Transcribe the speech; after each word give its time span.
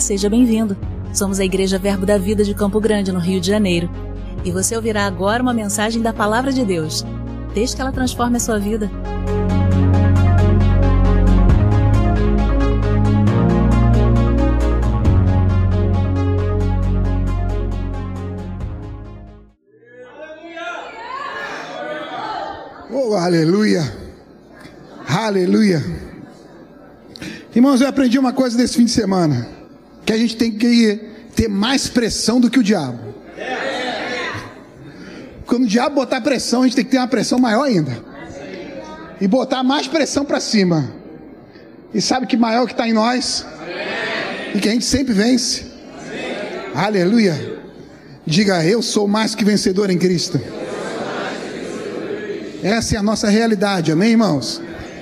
Seja 0.00 0.28
bem-vindo. 0.28 0.76
Somos 1.12 1.40
a 1.40 1.44
Igreja 1.44 1.78
Verbo 1.78 2.04
da 2.04 2.18
Vida 2.18 2.44
de 2.44 2.54
Campo 2.54 2.78
Grande, 2.78 3.10
no 3.10 3.18
Rio 3.18 3.40
de 3.40 3.46
Janeiro. 3.46 3.88
E 4.44 4.50
você 4.50 4.76
ouvirá 4.76 5.06
agora 5.06 5.42
uma 5.42 5.54
mensagem 5.54 6.02
da 6.02 6.12
Palavra 6.12 6.52
de 6.52 6.64
Deus. 6.64 7.04
Desde 7.54 7.74
que 7.74 7.82
ela 7.82 7.90
transforme 7.90 8.36
a 8.36 8.40
sua 8.40 8.58
vida. 8.58 8.90
Oh, 22.92 23.14
aleluia! 23.14 23.82
Aleluia! 25.08 25.82
Irmãos, 27.54 27.80
eu 27.80 27.88
aprendi 27.88 28.18
uma 28.18 28.34
coisa 28.34 28.58
nesse 28.58 28.76
fim 28.76 28.84
de 28.84 28.90
semana: 28.90 29.55
que 30.06 30.12
a 30.12 30.16
gente 30.16 30.36
tem 30.36 30.52
que 30.52 31.00
ter 31.34 31.48
mais 31.48 31.88
pressão 31.88 32.40
do 32.40 32.48
que 32.48 32.60
o 32.60 32.62
diabo. 32.62 33.14
Quando 35.44 35.64
o 35.64 35.66
diabo 35.66 35.96
botar 35.96 36.20
pressão, 36.20 36.62
a 36.62 36.64
gente 36.64 36.76
tem 36.76 36.84
que 36.84 36.92
ter 36.92 36.98
uma 36.98 37.08
pressão 37.08 37.38
maior 37.38 37.64
ainda. 37.64 37.92
E 39.20 39.26
botar 39.26 39.62
mais 39.62 39.88
pressão 39.88 40.24
para 40.24 40.38
cima. 40.38 40.92
E 41.92 42.00
sabe 42.00 42.26
que 42.26 42.36
maior 42.36 42.66
que 42.66 42.72
está 42.72 42.88
em 42.88 42.92
nós? 42.92 43.44
E 44.54 44.60
que 44.60 44.68
a 44.68 44.72
gente 44.72 44.84
sempre 44.84 45.12
vence. 45.12 45.66
Aleluia! 46.74 47.56
Diga, 48.24 48.64
eu 48.64 48.82
sou 48.82 49.08
mais 49.08 49.34
que 49.34 49.44
vencedor 49.44 49.90
em 49.90 49.98
Cristo. 49.98 50.40
Essa 52.62 52.96
é 52.96 52.98
a 52.98 53.02
nossa 53.02 53.28
realidade, 53.28 53.92
amém, 53.92 54.10
irmãos? 54.10 54.60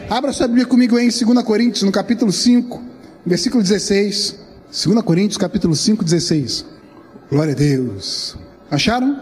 Abra 0.09 0.33
sua 0.33 0.47
Bíblia 0.47 0.67
comigo 0.67 0.97
aí 0.97 1.07
em 1.07 1.11
2 1.35 1.45
Coríntios, 1.45 1.83
no 1.83 1.93
capítulo 1.93 2.31
5, 2.31 2.83
versículo 3.25 3.63
16. 3.63 4.44
2 4.71 5.03
Coríntios, 5.03 5.39
capítulo 5.39 5.75
5, 5.75 6.05
16. 6.05 6.65
Glória 7.31 7.53
a 7.53 7.57
Deus. 7.57 8.37
Acharam? 8.71 9.19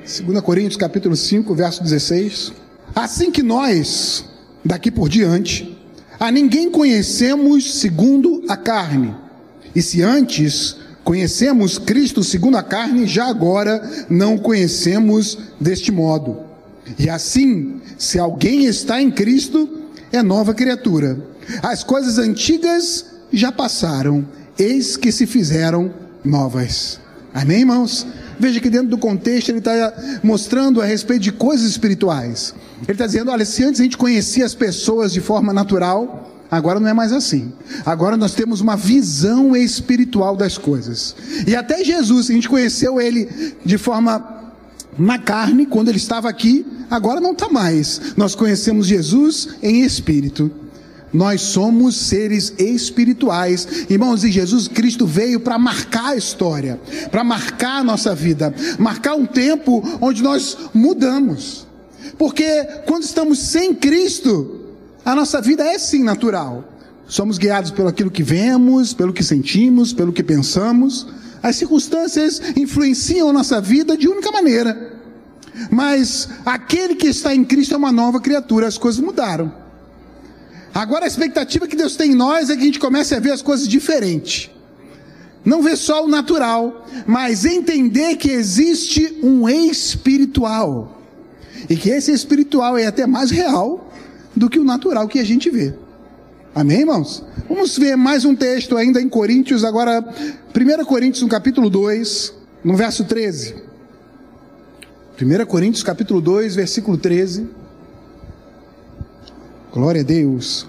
2 0.00 0.40
Coríntios, 0.40 0.76
capítulo 0.76 1.16
5, 1.16 1.54
verso 1.54 1.82
16. 1.82 2.52
Assim 2.94 3.30
que 3.30 3.42
nós, 3.42 4.24
daqui 4.64 4.90
por 4.90 5.08
diante, 5.08 5.78
a 6.18 6.30
ninguém 6.30 6.70
conhecemos 6.70 7.80
segundo 7.80 8.42
a 8.48 8.56
carne. 8.56 9.14
E 9.74 9.80
se 9.80 10.02
antes 10.02 10.76
conhecemos 11.04 11.78
Cristo 11.78 12.24
segundo 12.24 12.56
a 12.56 12.62
carne, 12.62 13.06
já 13.06 13.26
agora 13.26 14.06
não 14.10 14.36
conhecemos 14.36 15.38
deste 15.60 15.92
modo. 15.92 16.38
E 16.98 17.08
assim, 17.08 17.80
se 17.96 18.18
alguém 18.18 18.64
está 18.64 19.00
em 19.00 19.10
Cristo, 19.10 19.68
é 20.12 20.22
nova 20.22 20.52
criatura. 20.52 21.18
As 21.62 21.84
coisas 21.84 22.18
antigas 22.18 23.06
já 23.32 23.52
passaram, 23.52 24.26
eis 24.58 24.96
que 24.96 25.10
se 25.10 25.26
fizeram 25.26 25.92
novas. 26.24 27.00
Amém, 27.32 27.60
irmãos? 27.60 28.06
Veja 28.38 28.60
que 28.60 28.70
dentro 28.70 28.88
do 28.88 28.98
contexto 28.98 29.50
ele 29.50 29.58
está 29.58 30.20
mostrando 30.22 30.80
a 30.80 30.84
respeito 30.84 31.22
de 31.22 31.32
coisas 31.32 31.70
espirituais. 31.70 32.54
Ele 32.82 32.92
está 32.92 33.06
dizendo: 33.06 33.30
olha, 33.30 33.44
se 33.44 33.62
antes 33.62 33.80
a 33.80 33.84
gente 33.84 33.98
conhecia 33.98 34.44
as 34.44 34.54
pessoas 34.54 35.12
de 35.12 35.20
forma 35.20 35.52
natural, 35.52 36.26
Agora 36.50 36.80
não 36.80 36.88
é 36.88 36.92
mais 36.92 37.12
assim. 37.12 37.52
Agora 37.86 38.16
nós 38.16 38.34
temos 38.34 38.60
uma 38.60 38.76
visão 38.76 39.54
espiritual 39.54 40.36
das 40.36 40.58
coisas. 40.58 41.14
E 41.46 41.54
até 41.54 41.84
Jesus, 41.84 42.28
a 42.28 42.32
gente 42.32 42.48
conheceu 42.48 43.00
ele 43.00 43.54
de 43.64 43.78
forma 43.78 44.40
na 44.98 45.18
carne, 45.18 45.64
quando 45.64 45.88
ele 45.88 45.98
estava 45.98 46.28
aqui, 46.28 46.66
agora 46.90 47.20
não 47.20 47.32
está 47.32 47.48
mais. 47.48 48.14
Nós 48.16 48.34
conhecemos 48.34 48.88
Jesus 48.88 49.50
em 49.62 49.82
espírito. 49.82 50.50
Nós 51.12 51.40
somos 51.40 51.96
seres 51.96 52.52
espirituais. 52.58 53.86
Irmãos, 53.88 54.24
e 54.24 54.30
Jesus 54.30 54.68
Cristo 54.68 55.06
veio 55.06 55.40
para 55.40 55.58
marcar 55.58 56.10
a 56.10 56.16
história, 56.16 56.80
para 57.10 57.24
marcar 57.24 57.80
a 57.80 57.84
nossa 57.84 58.14
vida, 58.14 58.54
marcar 58.78 59.14
um 59.14 59.26
tempo 59.26 59.82
onde 60.00 60.22
nós 60.22 60.56
mudamos. 60.72 61.66
Porque 62.16 62.64
quando 62.86 63.02
estamos 63.02 63.38
sem 63.38 63.74
Cristo, 63.74 64.60
a 65.04 65.14
nossa 65.14 65.40
vida 65.40 65.64
é 65.64 65.78
sim 65.78 66.02
natural. 66.02 66.64
Somos 67.06 67.38
guiados 67.38 67.72
pelo 67.72 67.88
aquilo 67.88 68.10
que 68.10 68.22
vemos, 68.22 68.94
pelo 68.94 69.12
que 69.12 69.24
sentimos, 69.24 69.92
pelo 69.92 70.12
que 70.12 70.22
pensamos. 70.22 71.08
As 71.42 71.56
circunstâncias 71.56 72.40
influenciam 72.56 73.30
a 73.30 73.32
nossa 73.32 73.60
vida 73.60 73.96
de 73.96 74.06
única 74.06 74.30
maneira. 74.30 74.98
Mas 75.70 76.28
aquele 76.46 76.94
que 76.94 77.08
está 77.08 77.34
em 77.34 77.44
Cristo 77.44 77.74
é 77.74 77.76
uma 77.76 77.90
nova 77.90 78.20
criatura, 78.20 78.68
as 78.68 78.78
coisas 78.78 79.00
mudaram. 79.00 79.52
Agora 80.72 81.04
a 81.04 81.08
expectativa 81.08 81.66
que 81.66 81.76
Deus 81.76 81.96
tem 81.96 82.12
em 82.12 82.14
nós 82.14 82.48
é 82.48 82.54
que 82.54 82.62
a 82.62 82.66
gente 82.66 82.78
comece 82.78 83.14
a 83.14 83.20
ver 83.20 83.32
as 83.32 83.42
coisas 83.42 83.66
diferente. 83.66 84.50
Não 85.44 85.62
ver 85.62 85.76
só 85.76 86.04
o 86.04 86.08
natural, 86.08 86.86
mas 87.06 87.44
entender 87.44 88.16
que 88.16 88.30
existe 88.30 89.18
um 89.22 89.48
espiritual. 89.48 91.00
E 91.68 91.76
que 91.76 91.88
esse 91.88 92.12
espiritual 92.12 92.76
é 92.78 92.86
até 92.86 93.06
mais 93.06 93.30
real 93.30 93.92
do 94.36 94.48
que 94.48 94.58
o 94.58 94.64
natural 94.64 95.08
que 95.08 95.18
a 95.18 95.24
gente 95.24 95.50
vê. 95.50 95.74
Amém, 96.54 96.80
irmãos? 96.80 97.24
Vamos 97.48 97.76
ver 97.78 97.96
mais 97.96 98.24
um 98.24 98.34
texto 98.34 98.76
ainda 98.76 99.00
em 99.00 99.08
Coríntios, 99.08 99.64
agora, 99.64 100.04
1 100.54 100.84
Coríntios, 100.84 101.22
no 101.22 101.28
capítulo 101.28 101.70
2, 101.70 102.34
no 102.62 102.76
verso 102.76 103.04
13. 103.04 103.54
1 105.20 105.46
Coríntios, 105.46 105.82
capítulo 105.82 106.20
2, 106.20 106.54
versículo 106.54 106.96
13. 106.96 107.59
Glória 109.72 110.00
a 110.00 110.04
Deus. 110.04 110.66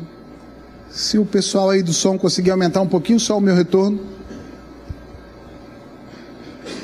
Se 0.92 1.18
o 1.18 1.26
pessoal 1.26 1.72
aí 1.72 1.82
do 1.82 1.92
som 1.92 2.18
conseguir 2.18 2.52
aumentar 2.52 2.82
um 2.82 2.88
pouquinho 2.88 3.20
só 3.20 3.38
o 3.38 3.42
meu 3.42 3.56
retorno. 3.56 4.00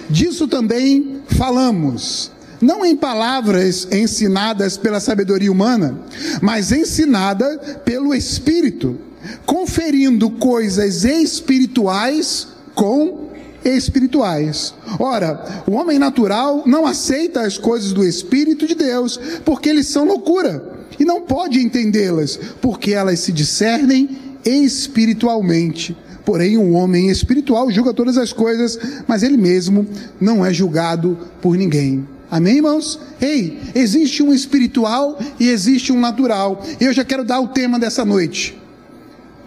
Disso 0.10 0.48
também 0.48 1.22
falamos 1.38 2.32
não 2.60 2.84
em 2.84 2.96
palavras 2.96 3.88
ensinadas 3.92 4.78
pela 4.78 5.00
sabedoria 5.00 5.52
humana, 5.52 5.96
mas 6.42 6.72
ensinada 6.72 7.80
pelo 7.86 8.16
Espírito, 8.16 8.98
conferindo 9.46 10.32
coisas 10.32 11.04
espirituais 11.04 12.48
com 12.74 13.28
espirituais. 13.64 14.74
Ora, 14.98 15.64
o 15.68 15.74
homem 15.74 16.00
natural 16.00 16.64
não 16.66 16.88
aceita 16.88 17.42
as 17.42 17.60
coisas 17.60 17.94
do 17.94 18.04
Espírito 18.04 18.66
de 18.66 18.74
Deus, 18.74 19.20
porque 19.46 19.70
eles 19.70 19.88
são 19.88 20.06
loucura, 20.06 20.77
e 21.00 21.06
não 21.06 21.22
pode 21.22 21.60
entendê-las, 21.60 22.40
porque 22.62 22.94
elas 22.94 23.20
se 23.20 23.32
discernem 23.32 24.10
espiritualmente. 24.46 25.96
Porém, 26.26 26.58
o 26.58 26.72
homem 26.72 27.10
espiritual 27.10 27.72
julga 27.72 27.94
todas 27.94 28.18
as 28.18 28.34
coisas, 28.34 28.78
mas 29.08 29.24
ele 29.24 29.38
mesmo 29.38 29.88
não 30.20 30.46
é 30.46 30.54
julgado 30.54 31.18
por 31.42 31.56
ninguém. 31.56 32.06
Amém, 32.30 32.58
irmãos? 32.58 33.00
Ei, 33.22 33.58
existe 33.74 34.22
um 34.22 34.34
espiritual 34.34 35.18
e 35.40 35.48
existe 35.48 35.94
um 35.94 36.00
natural. 36.00 36.62
Eu 36.82 36.92
já 36.92 37.06
quero 37.06 37.24
dar 37.24 37.40
o 37.40 37.48
tema 37.48 37.80
dessa 37.80 38.04
noite. 38.04 38.62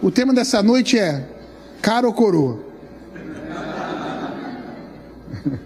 O 0.01 0.09
tema 0.09 0.33
dessa 0.33 0.63
noite 0.63 0.97
é 0.97 1.27
cara 1.83 2.07
ou 2.07 2.13
coroa? 2.13 2.59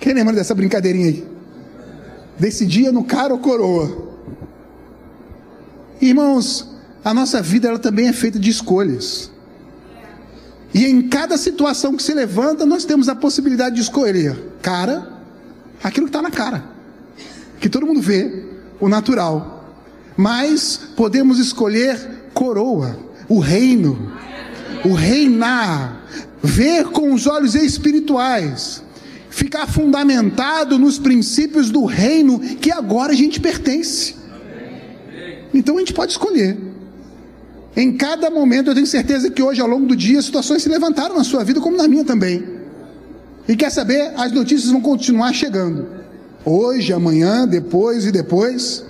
Quem 0.00 0.12
lembra 0.12 0.34
dessa 0.34 0.52
brincadeirinha 0.52 1.06
aí? 1.06 1.24
Desse 2.36 2.66
dia 2.66 2.90
no 2.90 3.04
cara 3.04 3.32
ou 3.32 3.38
coroa? 3.38 4.09
Irmãos, 6.00 6.66
a 7.04 7.12
nossa 7.12 7.42
vida 7.42 7.68
ela 7.68 7.78
também 7.78 8.08
é 8.08 8.12
feita 8.12 8.38
de 8.38 8.50
escolhas. 8.50 9.30
E 10.72 10.86
em 10.86 11.02
cada 11.08 11.36
situação 11.36 11.96
que 11.96 12.02
se 12.02 12.14
levanta, 12.14 12.64
nós 12.64 12.84
temos 12.84 13.08
a 13.08 13.14
possibilidade 13.14 13.76
de 13.76 13.82
escolher 13.82 14.38
cara 14.62 15.20
aquilo 15.82 16.06
que 16.06 16.10
está 16.10 16.22
na 16.22 16.30
cara, 16.30 16.64
que 17.58 17.68
todo 17.68 17.86
mundo 17.86 18.00
vê, 18.00 18.44
o 18.78 18.88
natural. 18.88 19.74
Mas 20.16 20.78
podemos 20.96 21.38
escolher 21.38 22.30
coroa, 22.32 22.98
o 23.28 23.38
reino, 23.38 24.12
o 24.84 24.92
reinar, 24.92 26.04
ver 26.42 26.84
com 26.84 27.12
os 27.12 27.26
olhos 27.26 27.54
espirituais, 27.54 28.82
ficar 29.28 29.66
fundamentado 29.66 30.78
nos 30.78 30.98
princípios 30.98 31.70
do 31.70 31.84
reino 31.84 32.38
que 32.38 32.70
agora 32.70 33.12
a 33.12 33.16
gente 33.16 33.40
pertence. 33.40 34.19
Então 35.52 35.76
a 35.76 35.78
gente 35.80 35.92
pode 35.92 36.12
escolher. 36.12 36.56
Em 37.76 37.96
cada 37.96 38.30
momento, 38.30 38.68
eu 38.70 38.74
tenho 38.74 38.86
certeza 38.86 39.30
que 39.30 39.42
hoje, 39.42 39.60
ao 39.60 39.68
longo 39.68 39.86
do 39.86 39.94
dia, 39.94 40.20
situações 40.20 40.62
se 40.62 40.68
levantaram 40.68 41.16
na 41.16 41.24
sua 41.24 41.44
vida, 41.44 41.60
como 41.60 41.76
na 41.76 41.86
minha 41.86 42.04
também. 42.04 42.44
E 43.48 43.56
quer 43.56 43.70
saber? 43.70 44.12
As 44.16 44.32
notícias 44.32 44.70
vão 44.70 44.80
continuar 44.80 45.32
chegando. 45.32 45.86
Hoje, 46.44 46.92
amanhã, 46.92 47.46
depois 47.46 48.04
e 48.04 48.12
depois. 48.12 48.84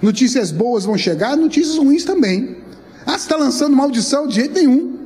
Notícias 0.00 0.50
boas 0.50 0.84
vão 0.84 0.96
chegar, 0.96 1.36
notícias 1.36 1.76
ruins 1.76 2.04
também. 2.04 2.56
Ah, 3.06 3.12
você 3.12 3.24
está 3.24 3.36
lançando 3.36 3.76
maldição? 3.76 4.26
De 4.26 4.36
jeito 4.36 4.54
nenhum. 4.54 4.96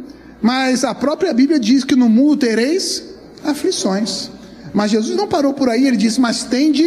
Mas 0.40 0.84
a 0.84 0.94
própria 0.94 1.32
Bíblia 1.32 1.58
diz 1.58 1.84
que 1.84 1.96
no 1.96 2.08
mundo 2.08 2.36
tereis 2.36 3.02
aflições. 3.44 4.30
Mas 4.72 4.90
Jesus 4.90 5.16
não 5.16 5.26
parou 5.26 5.54
por 5.54 5.68
aí, 5.68 5.86
ele 5.86 5.96
disse: 5.96 6.20
Mas 6.20 6.44
tende 6.44 6.84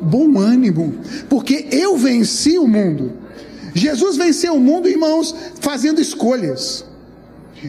bom 0.00 0.38
ânimo, 0.38 0.94
porque 1.28 1.66
eu 1.70 1.96
venci 1.96 2.58
o 2.58 2.66
mundo. 2.66 3.21
Jesus 3.74 4.16
venceu 4.16 4.54
o 4.54 4.60
mundo, 4.60 4.88
irmãos, 4.88 5.34
fazendo 5.60 6.00
escolhas. 6.00 6.84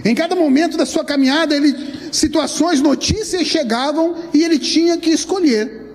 Em 0.03 0.15
cada 0.15 0.35
momento 0.35 0.75
da 0.75 0.85
sua 0.85 1.03
caminhada, 1.03 1.55
ele, 1.55 1.75
situações, 2.11 2.81
notícias 2.81 3.45
chegavam 3.45 4.15
e 4.33 4.43
ele 4.43 4.57
tinha 4.57 4.97
que 4.97 5.11
escolher. 5.11 5.93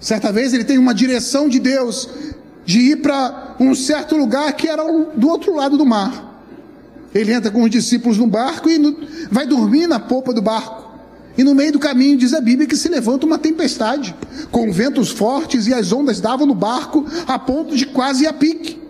Certa 0.00 0.30
vez 0.30 0.54
ele 0.54 0.64
tem 0.64 0.78
uma 0.78 0.94
direção 0.94 1.48
de 1.48 1.58
Deus 1.58 2.08
de 2.64 2.80
ir 2.80 2.96
para 2.96 3.56
um 3.58 3.74
certo 3.74 4.16
lugar 4.16 4.52
que 4.52 4.68
era 4.68 4.82
do 5.16 5.28
outro 5.28 5.54
lado 5.54 5.76
do 5.76 5.84
mar. 5.84 6.24
Ele 7.14 7.32
entra 7.32 7.50
com 7.50 7.62
os 7.62 7.70
discípulos 7.70 8.18
no 8.18 8.26
barco 8.26 8.68
e 8.68 8.78
no, 8.78 8.96
vai 9.30 9.46
dormir 9.46 9.86
na 9.86 9.98
popa 9.98 10.32
do 10.32 10.42
barco. 10.42 10.84
E 11.36 11.44
no 11.44 11.54
meio 11.54 11.72
do 11.72 11.78
caminho 11.78 12.16
diz 12.16 12.32
a 12.32 12.40
Bíblia 12.40 12.66
que 12.66 12.76
se 12.76 12.88
levanta 12.88 13.26
uma 13.26 13.38
tempestade, 13.38 14.14
com 14.50 14.70
ventos 14.72 15.10
fortes 15.10 15.66
e 15.66 15.74
as 15.74 15.92
ondas 15.92 16.20
davam 16.20 16.46
no 16.46 16.54
barco 16.54 17.04
a 17.26 17.38
ponto 17.38 17.76
de 17.76 17.86
quase 17.86 18.24
ir 18.24 18.26
a 18.26 18.32
pique. 18.32 18.85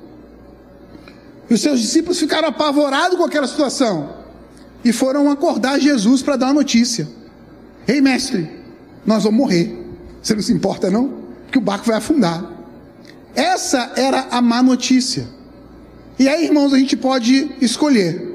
E 1.49 1.55
os 1.55 1.61
seus 1.61 1.81
discípulos 1.81 2.19
ficaram 2.19 2.49
apavorados 2.49 3.17
com 3.17 3.25
aquela 3.25 3.47
situação 3.47 4.17
e 4.85 4.93
foram 4.93 5.31
acordar 5.31 5.81
Jesus 5.81 6.23
para 6.23 6.37
dar 6.37 6.49
a 6.49 6.55
notícia: 6.55 7.09
Ei, 7.87 8.01
mestre, 8.01 8.51
nós 9.05 9.25
vamos 9.25 9.39
morrer. 9.39 9.85
Você 10.23 10.35
não 10.35 10.43
se 10.43 10.53
importa, 10.53 10.91
não? 10.91 11.25
Que 11.51 11.59
o 11.59 11.61
barco 11.61 11.87
vai 11.87 11.97
afundar. 11.97 12.45
Essa 13.35 13.93
era 13.97 14.27
a 14.31 14.41
má 14.41 14.63
notícia. 14.63 15.29
E 16.19 16.29
aí, 16.29 16.47
irmãos, 16.47 16.73
a 16.73 16.79
gente 16.79 16.97
pode 16.97 17.53
escolher. 17.61 18.35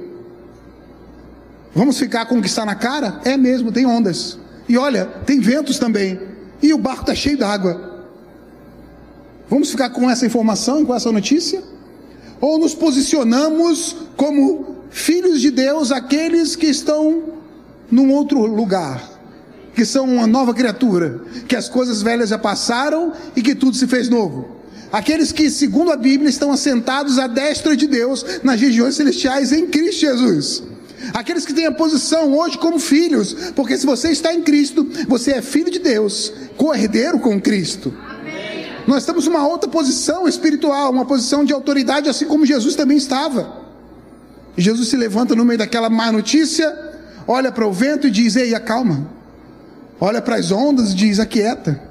Vamos 1.74 1.98
ficar 1.98 2.25
com 2.25 2.38
o 2.38 2.42
que 2.42 2.48
está 2.48 2.66
na 2.66 2.75
cara? 2.75 3.19
É 3.25 3.36
mesmo, 3.36 3.72
tem 3.72 3.86
ondas. 3.86 4.38
E 4.69 4.78
olha, 4.78 5.06
tem 5.25 5.40
ventos 5.40 5.80
também. 5.80 6.19
E 6.62 6.74
o 6.74 6.78
barco 6.78 7.02
está 7.02 7.16
cheio 7.16 7.38
d'água. 7.38 8.06
Vamos 9.50 9.72
ficar 9.72 9.90
com 9.90 10.10
essa 10.10 10.25
informação 10.25 10.81
e 10.81 10.86
com 10.86 10.94
essa 10.94 11.12
notícia? 11.12 11.63
Ou 12.42 12.58
nos 12.58 12.74
posicionamos 12.74 13.96
como 14.18 14.78
filhos 14.90 15.40
de 15.40 15.52
Deus, 15.52 15.92
aqueles 15.92 16.56
que 16.56 16.66
estão 16.66 17.24
num 17.90 18.12
outro 18.12 18.46
lugar, 18.46 19.08
que 19.76 19.86
são 19.86 20.06
uma 20.06 20.28
nova 20.28 20.54
criatura, 20.54 21.22
que 21.48 21.56
as 21.56 21.70
coisas 21.70 22.02
velhas 22.02 22.30
já 22.30 22.38
passaram 22.40 23.14
e 23.36 23.42
que 23.42 23.54
tudo 23.54 23.78
se 23.78 23.86
fez 23.88 24.10
novo? 24.10 24.60
Aqueles 24.92 25.32
que, 25.32 25.50
segundo 25.50 25.92
a 25.92 25.96
Bíblia, 25.96 26.30
estão 26.30 26.52
assentados 26.52 27.18
à 27.18 27.28
destra 27.28 27.78
de 27.78 27.88
Deus 27.88 28.26
nas 28.44 28.60
regiões 28.60 28.96
celestiais 28.96 29.54
em 29.54 29.68
Cristo 29.68 30.02
Jesus. 30.02 30.64
Aqueles 31.14 31.46
que 31.46 31.54
têm 31.54 31.66
a 31.66 31.72
posição 31.72 32.36
hoje 32.38 32.58
como 32.58 32.78
filhos, 32.80 33.34
porque 33.56 33.78
se 33.78 33.86
você 33.86 34.10
está 34.10 34.34
em 34.34 34.42
Cristo, 34.42 34.88
você 35.08 35.32
é 35.32 35.42
filho 35.42 35.72
de 35.72 35.80
Deus, 35.80 36.32
co-herdeiro 36.58 37.20
com 37.20 37.40
Cristo. 37.40 37.94
Nós 38.88 39.04
estamos 39.04 39.25
numa 39.25 39.48
outra 39.48 39.69
posição 39.69 40.28
espiritual, 40.28 40.92
uma 40.92 41.06
posição 41.06 41.44
de 41.44 41.54
autoridade, 41.54 42.10
assim 42.10 42.25
como 42.25 42.45
Jesus 42.45 42.75
também 42.75 42.98
estava. 42.98 43.62
E 44.57 44.62
Jesus 44.62 44.89
se 44.89 44.98
levanta 44.98 45.36
no 45.36 45.45
meio 45.45 45.60
daquela 45.60 45.89
má 45.89 46.12
notícia, 46.12 46.74
olha 47.28 47.51
para 47.51 47.68
o 47.68 47.72
vento 47.72 48.07
e 48.07 48.12
diz: 48.12 48.36
Ei, 48.36 48.54
acalma. 48.54 49.10
Olha 50.00 50.22
para 50.22 50.36
as 50.36 50.51
ondas 50.51 50.92
e 50.92 50.95
diz: 50.95 51.19
Aquieta. 51.19 51.81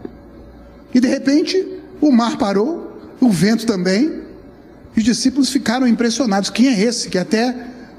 E 0.92 1.00
de 1.00 1.08
repente, 1.08 1.64
o 2.00 2.10
mar 2.10 2.36
parou, 2.36 2.98
o 3.20 3.30
vento 3.30 3.66
também. 3.66 4.20
E 4.96 4.98
os 4.98 5.04
discípulos 5.04 5.50
ficaram 5.50 5.86
impressionados: 5.86 6.50
Quem 6.50 6.68
é 6.68 6.80
esse 6.80 7.08
que 7.08 7.18
até 7.18 7.54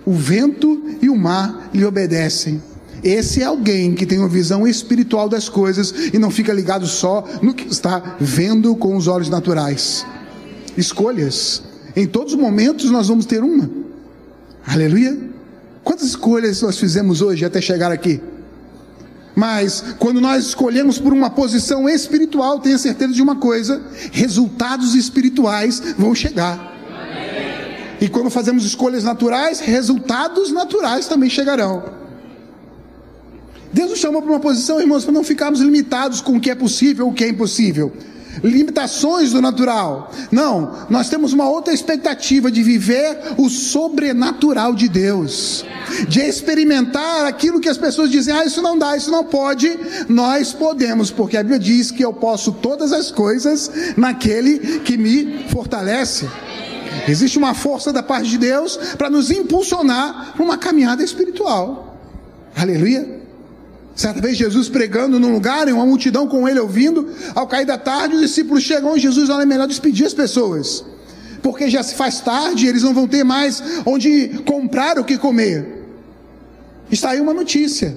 o 0.05 0.13
vento 0.13 0.97
e 1.01 1.09
o 1.09 1.15
mar 1.15 1.69
lhe 1.73 1.85
obedecem? 1.85 2.61
Esse 3.03 3.41
é 3.41 3.45
alguém 3.45 3.95
que 3.95 4.05
tem 4.05 4.19
uma 4.19 4.27
visão 4.27 4.67
espiritual 4.67 5.27
das 5.27 5.49
coisas 5.49 5.93
e 6.13 6.19
não 6.19 6.29
fica 6.29 6.53
ligado 6.53 6.85
só 6.85 7.27
no 7.41 7.53
que 7.53 7.67
está 7.67 8.15
vendo 8.19 8.75
com 8.75 8.95
os 8.95 9.07
olhos 9.07 9.29
naturais. 9.29 10.05
Escolhas. 10.77 11.63
Em 11.95 12.05
todos 12.05 12.33
os 12.33 12.39
momentos 12.39 12.91
nós 12.91 13.07
vamos 13.07 13.25
ter 13.25 13.43
uma. 13.43 13.69
Aleluia. 14.65 15.17
Quantas 15.83 16.07
escolhas 16.07 16.61
nós 16.61 16.77
fizemos 16.77 17.21
hoje 17.21 17.43
até 17.43 17.59
chegar 17.59 17.91
aqui? 17.91 18.21
Mas 19.35 19.83
quando 19.97 20.21
nós 20.21 20.45
escolhemos 20.45 20.99
por 20.99 21.11
uma 21.11 21.29
posição 21.29 21.89
espiritual, 21.89 22.59
tenha 22.59 22.77
certeza 22.77 23.13
de 23.13 23.21
uma 23.21 23.37
coisa: 23.37 23.81
resultados 24.11 24.93
espirituais 24.93 25.81
vão 25.97 26.13
chegar. 26.13 26.69
E 27.99 28.07
quando 28.07 28.29
fazemos 28.29 28.65
escolhas 28.65 29.03
naturais, 29.03 29.59
resultados 29.59 30.51
naturais 30.51 31.07
também 31.07 31.29
chegarão. 31.29 32.00
Deus 33.73 33.89
nos 33.89 33.99
chamou 33.99 34.21
para 34.21 34.31
uma 34.31 34.39
posição, 34.39 34.79
irmãos, 34.79 35.03
para 35.03 35.13
não 35.13 35.23
ficarmos 35.23 35.61
limitados 35.61 36.21
com 36.21 36.37
o 36.37 36.39
que 36.39 36.49
é 36.49 36.55
possível 36.55 37.05
ou 37.05 37.11
o 37.11 37.15
que 37.15 37.23
é 37.23 37.29
impossível. 37.29 37.91
Limitações 38.43 39.31
do 39.31 39.41
natural. 39.41 40.11
Não, 40.31 40.87
nós 40.89 41.09
temos 41.09 41.33
uma 41.33 41.49
outra 41.49 41.73
expectativa 41.73 42.49
de 42.49 42.63
viver 42.63 43.17
o 43.37 43.49
sobrenatural 43.49 44.73
de 44.73 44.87
Deus, 44.87 45.65
de 46.07 46.21
experimentar 46.21 47.25
aquilo 47.25 47.59
que 47.59 47.69
as 47.69 47.77
pessoas 47.77 48.09
dizem: 48.09 48.33
ah, 48.33 48.45
isso 48.45 48.61
não 48.61 48.77
dá, 48.77 48.95
isso 48.95 49.11
não 49.11 49.25
pode. 49.25 49.77
Nós 50.07 50.53
podemos, 50.53 51.11
porque 51.11 51.35
a 51.35 51.43
Bíblia 51.43 51.59
diz 51.59 51.91
que 51.91 52.03
eu 52.03 52.13
posso 52.13 52.53
todas 52.53 52.93
as 52.93 53.11
coisas 53.11 53.69
naquele 53.97 54.79
que 54.79 54.97
me 54.97 55.45
fortalece. 55.49 56.27
Existe 57.07 57.37
uma 57.37 57.53
força 57.53 57.91
da 57.91 58.03
parte 58.03 58.29
de 58.29 58.37
Deus 58.37 58.77
para 58.97 59.09
nos 59.09 59.29
impulsionar 59.29 60.33
para 60.33 60.43
uma 60.43 60.57
caminhada 60.57 61.03
espiritual. 61.03 61.97
Aleluia. 62.55 63.20
Certa 63.95 64.21
vez 64.21 64.37
Jesus 64.37 64.69
pregando 64.69 65.19
num 65.19 65.33
lugar 65.33 65.67
e 65.67 65.71
uma 65.71 65.85
multidão 65.85 66.27
com 66.27 66.47
ele 66.47 66.59
ouvindo, 66.59 67.09
ao 67.35 67.47
cair 67.47 67.65
da 67.65 67.77
tarde 67.77 68.15
os 68.15 68.21
discípulos 68.21 68.63
chegam 68.63 68.95
e 68.95 68.99
Jesus 68.99 69.29
olha 69.29 69.43
é 69.43 69.45
melhor 69.45 69.67
despedir 69.67 70.05
as 70.05 70.13
pessoas, 70.13 70.83
porque 71.41 71.69
já 71.69 71.83
se 71.83 71.95
faz 71.95 72.19
tarde, 72.21 72.67
eles 72.67 72.83
não 72.83 72.93
vão 72.93 73.07
ter 73.07 73.23
mais 73.23 73.61
onde 73.85 74.29
comprar 74.45 74.97
o 74.97 75.03
que 75.03 75.17
comer. 75.17 75.85
Está 76.89 77.11
aí 77.11 77.21
uma 77.21 77.33
notícia, 77.33 77.95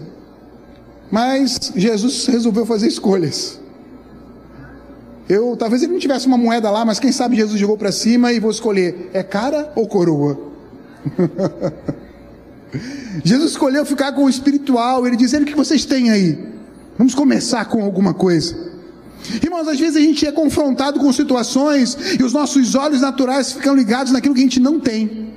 mas 1.11 1.73
Jesus 1.75 2.26
resolveu 2.26 2.67
fazer 2.67 2.88
escolhas. 2.88 3.61
Eu 5.29 5.56
talvez 5.56 5.82
ele 5.82 5.93
não 5.93 5.99
tivesse 5.99 6.26
uma 6.26 6.37
moeda 6.37 6.70
lá, 6.70 6.85
mas 6.85 6.99
quem 6.99 7.12
sabe 7.12 7.37
Jesus 7.37 7.58
jogou 7.58 7.79
para 7.79 7.93
cima 7.93 8.32
e 8.32 8.40
vou 8.40 8.50
escolher 8.50 9.11
é 9.14 9.23
cara 9.23 9.73
ou 9.75 9.87
coroa. 9.87 10.38
Jesus 13.25 13.53
escolheu 13.53 13.85
ficar 13.85 14.12
com 14.12 14.25
o 14.25 14.29
espiritual. 14.29 15.06
Ele 15.06 15.17
dizendo: 15.17 15.43
O 15.43 15.47
que 15.47 15.55
vocês 15.55 15.85
têm 15.85 16.11
aí? 16.11 16.38
Vamos 16.97 17.15
começar 17.15 17.65
com 17.67 17.82
alguma 17.82 18.15
coisa. 18.15 18.73
Irmãos, 19.43 19.67
às 19.67 19.79
vezes 19.79 19.97
a 19.97 20.00
gente 20.00 20.26
é 20.26 20.33
confrontado 20.33 21.00
com 21.00 21.12
situações 21.12 21.97
e 22.19 22.23
os 22.23 22.33
nossos 22.33 22.75
olhos 22.75 23.00
naturais 23.00 23.52
ficam 23.52 23.75
ligados 23.75 24.12
naquilo 24.12 24.35
que 24.35 24.40
a 24.40 24.45
gente 24.45 24.61
não 24.61 24.78
tem. 24.78 25.33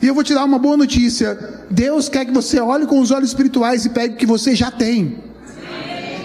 E 0.00 0.06
eu 0.06 0.14
vou 0.14 0.24
te 0.24 0.34
dar 0.34 0.44
uma 0.44 0.58
boa 0.58 0.76
notícia: 0.76 1.64
Deus 1.70 2.08
quer 2.08 2.24
que 2.24 2.32
você 2.32 2.60
olhe 2.60 2.86
com 2.86 3.00
os 3.00 3.10
olhos 3.10 3.30
espirituais 3.30 3.84
e 3.84 3.90
pegue 3.90 4.14
o 4.14 4.16
que 4.16 4.26
você 4.26 4.54
já 4.54 4.70
tem. 4.70 5.18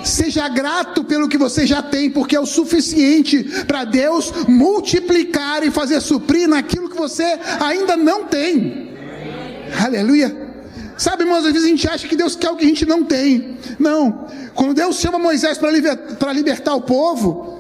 Seja 0.03 0.47
grato 0.47 1.03
pelo 1.03 1.27
que 1.27 1.37
você 1.37 1.67
já 1.67 1.81
tem, 1.81 2.09
porque 2.09 2.35
é 2.35 2.39
o 2.39 2.45
suficiente 2.45 3.43
para 3.67 3.83
Deus 3.83 4.31
multiplicar 4.47 5.63
e 5.63 5.71
fazer 5.71 5.99
suprir 6.01 6.47
naquilo 6.47 6.89
que 6.89 6.95
você 6.95 7.37
ainda 7.59 7.97
não 7.97 8.23
tem. 8.23 8.86
Aleluia. 9.83 10.35
Sabe, 10.97 11.23
irmãos, 11.23 11.45
às 11.45 11.53
vezes 11.53 11.65
a 11.65 11.69
gente 11.69 11.87
acha 11.87 12.07
que 12.07 12.15
Deus 12.15 12.35
quer 12.35 12.49
o 12.49 12.55
que 12.55 12.65
a 12.65 12.67
gente 12.67 12.85
não 12.85 13.03
tem. 13.03 13.57
Não. 13.77 14.27
Quando 14.55 14.73
Deus 14.73 14.97
chama 14.97 15.19
Moisés 15.19 15.57
para 15.57 15.69
libertar, 15.69 16.33
libertar 16.33 16.75
o 16.75 16.81
povo, 16.81 17.59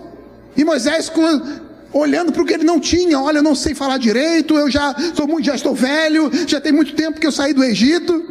e 0.55 0.65
Moisés 0.65 1.11
olhando 1.93 2.31
para 2.31 2.41
o 2.41 2.45
que 2.45 2.53
ele 2.53 2.63
não 2.63 2.79
tinha, 2.79 3.19
olha, 3.19 3.37
eu 3.37 3.43
não 3.43 3.53
sei 3.53 3.75
falar 3.75 3.97
direito, 3.97 4.55
eu 4.55 4.69
já 4.69 4.95
estou 4.97 5.27
muito, 5.27 5.45
já 5.45 5.55
estou 5.55 5.75
velho, 5.75 6.31
já 6.47 6.59
tem 6.59 6.71
muito 6.71 6.95
tempo 6.95 7.19
que 7.19 7.27
eu 7.27 7.31
saí 7.31 7.53
do 7.53 7.63
Egito. 7.63 8.23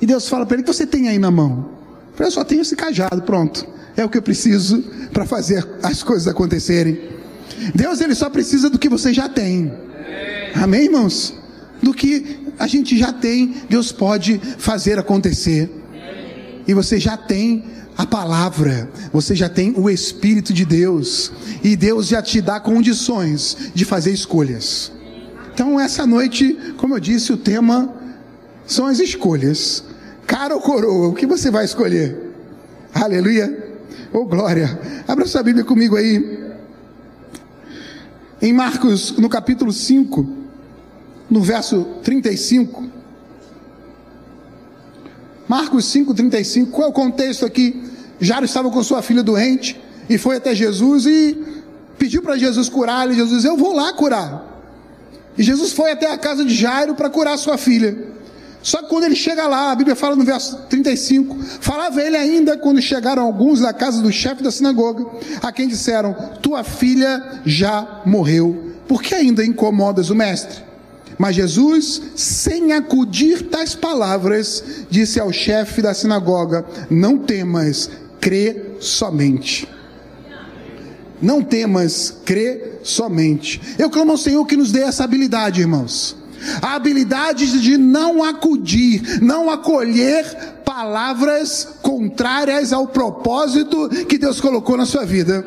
E 0.00 0.06
Deus 0.06 0.26
fala 0.28 0.46
para 0.46 0.56
ele: 0.56 0.62
o 0.62 0.64
que 0.64 0.72
você 0.72 0.86
tem 0.86 1.08
aí 1.08 1.18
na 1.18 1.30
mão? 1.30 1.70
Eu 2.18 2.30
só 2.30 2.44
tenho 2.44 2.62
esse 2.62 2.76
cajado, 2.76 3.22
pronto. 3.22 3.66
É 3.96 4.04
o 4.04 4.08
que 4.08 4.18
eu 4.18 4.22
preciso 4.22 4.82
para 5.12 5.26
fazer 5.26 5.66
as 5.82 6.02
coisas 6.02 6.28
acontecerem. 6.28 7.00
Deus 7.74 8.00
ele 8.00 8.14
só 8.14 8.30
precisa 8.30 8.70
do 8.70 8.78
que 8.78 8.88
você 8.88 9.12
já 9.12 9.28
tem. 9.28 9.72
Amém, 10.54 10.84
irmãos? 10.84 11.39
Do 11.82 11.94
que 11.94 12.38
a 12.58 12.66
gente 12.66 12.98
já 12.98 13.12
tem, 13.12 13.54
Deus 13.68 13.90
pode 13.90 14.40
fazer 14.58 14.98
acontecer. 14.98 15.70
E 16.66 16.74
você 16.74 17.00
já 17.00 17.16
tem 17.16 17.64
a 17.96 18.06
palavra, 18.06 18.88
você 19.12 19.34
já 19.34 19.48
tem 19.48 19.74
o 19.76 19.88
Espírito 19.90 20.52
de 20.52 20.64
Deus, 20.64 21.32
e 21.62 21.76
Deus 21.76 22.08
já 22.08 22.22
te 22.22 22.40
dá 22.40 22.60
condições 22.60 23.56
de 23.74 23.84
fazer 23.84 24.12
escolhas. 24.12 24.92
Então, 25.52 25.78
essa 25.78 26.06
noite, 26.06 26.56
como 26.76 26.94
eu 26.94 27.00
disse, 27.00 27.32
o 27.32 27.36
tema 27.36 27.92
são 28.66 28.86
as 28.86 28.98
escolhas. 29.00 29.84
Cara 30.26 30.54
ou 30.54 30.60
coroa, 30.60 31.08
o 31.08 31.14
que 31.14 31.26
você 31.26 31.50
vai 31.50 31.64
escolher? 31.64 32.32
Aleluia! 32.94 33.68
Oh 34.12 34.24
glória! 34.24 34.80
Abra 35.06 35.26
sua 35.26 35.42
Bíblia 35.42 35.64
comigo 35.64 35.96
aí. 35.96 36.40
Em 38.40 38.52
Marcos, 38.52 39.12
no 39.18 39.28
capítulo 39.28 39.72
5 39.72 40.39
no 41.30 41.40
verso 41.40 41.84
35. 42.02 42.84
Marcos 45.48 45.84
5, 45.86 46.14
35. 46.14 46.70
Qual 46.70 46.88
é 46.88 46.90
o 46.90 46.92
contexto 46.92 47.46
aqui? 47.46 47.82
Jairo 48.20 48.44
estava 48.44 48.70
com 48.70 48.82
sua 48.82 49.02
filha 49.02 49.22
doente 49.22 49.80
e 50.08 50.18
foi 50.18 50.36
até 50.36 50.54
Jesus 50.54 51.06
e 51.06 51.36
pediu 51.98 52.22
para 52.22 52.36
Jesus 52.36 52.68
curar. 52.68 53.10
E 53.10 53.14
Jesus 53.14 53.44
Eu 53.44 53.56
vou 53.56 53.72
lá 53.72 53.92
curar. 53.92 54.46
E 55.38 55.42
Jesus 55.42 55.72
foi 55.72 55.92
até 55.92 56.10
a 56.10 56.18
casa 56.18 56.44
de 56.44 56.54
Jairo 56.54 56.94
para 56.94 57.08
curar 57.08 57.38
sua 57.38 57.56
filha. 57.56 58.10
Só 58.62 58.82
que 58.82 58.88
quando 58.88 59.04
ele 59.04 59.16
chega 59.16 59.46
lá, 59.46 59.72
a 59.72 59.74
Bíblia 59.74 59.96
fala 59.96 60.14
no 60.14 60.22
verso 60.22 60.54
35, 60.68 61.38
falava 61.60 62.02
ele 62.02 62.16
ainda 62.16 62.58
quando 62.58 62.82
chegaram 62.82 63.22
alguns 63.22 63.60
da 63.60 63.72
casa 63.72 64.02
do 64.02 64.12
chefe 64.12 64.42
da 64.42 64.50
sinagoga, 64.50 65.06
a 65.40 65.50
quem 65.50 65.66
disseram: 65.66 66.14
Tua 66.42 66.62
filha 66.62 67.40
já 67.46 68.02
morreu, 68.04 68.74
por 68.86 69.02
que 69.02 69.14
ainda 69.14 69.42
incomodas 69.42 70.10
o 70.10 70.14
mestre? 70.14 70.69
Mas 71.20 71.36
Jesus, 71.36 72.00
sem 72.16 72.72
acudir 72.72 73.42
tais 73.50 73.74
palavras, 73.74 74.64
disse 74.88 75.20
ao 75.20 75.30
chefe 75.30 75.82
da 75.82 75.92
sinagoga: 75.92 76.64
Não 76.88 77.18
temas, 77.18 77.90
crê 78.18 78.76
somente. 78.80 79.68
Não 81.20 81.42
temas, 81.42 82.16
crê 82.24 82.78
somente. 82.82 83.60
Eu 83.78 83.90
clamo 83.90 84.12
ao 84.12 84.16
Senhor 84.16 84.46
que 84.46 84.56
nos 84.56 84.72
dê 84.72 84.80
essa 84.80 85.04
habilidade, 85.04 85.60
irmãos 85.60 86.16
a 86.62 86.74
habilidade 86.74 87.60
de 87.60 87.76
não 87.76 88.24
acudir, 88.24 89.20
não 89.20 89.50
acolher 89.50 90.24
palavras 90.64 91.68
contrárias 91.82 92.72
ao 92.72 92.86
propósito 92.86 93.90
que 94.06 94.16
Deus 94.16 94.40
colocou 94.40 94.74
na 94.74 94.86
sua 94.86 95.04
vida. 95.04 95.44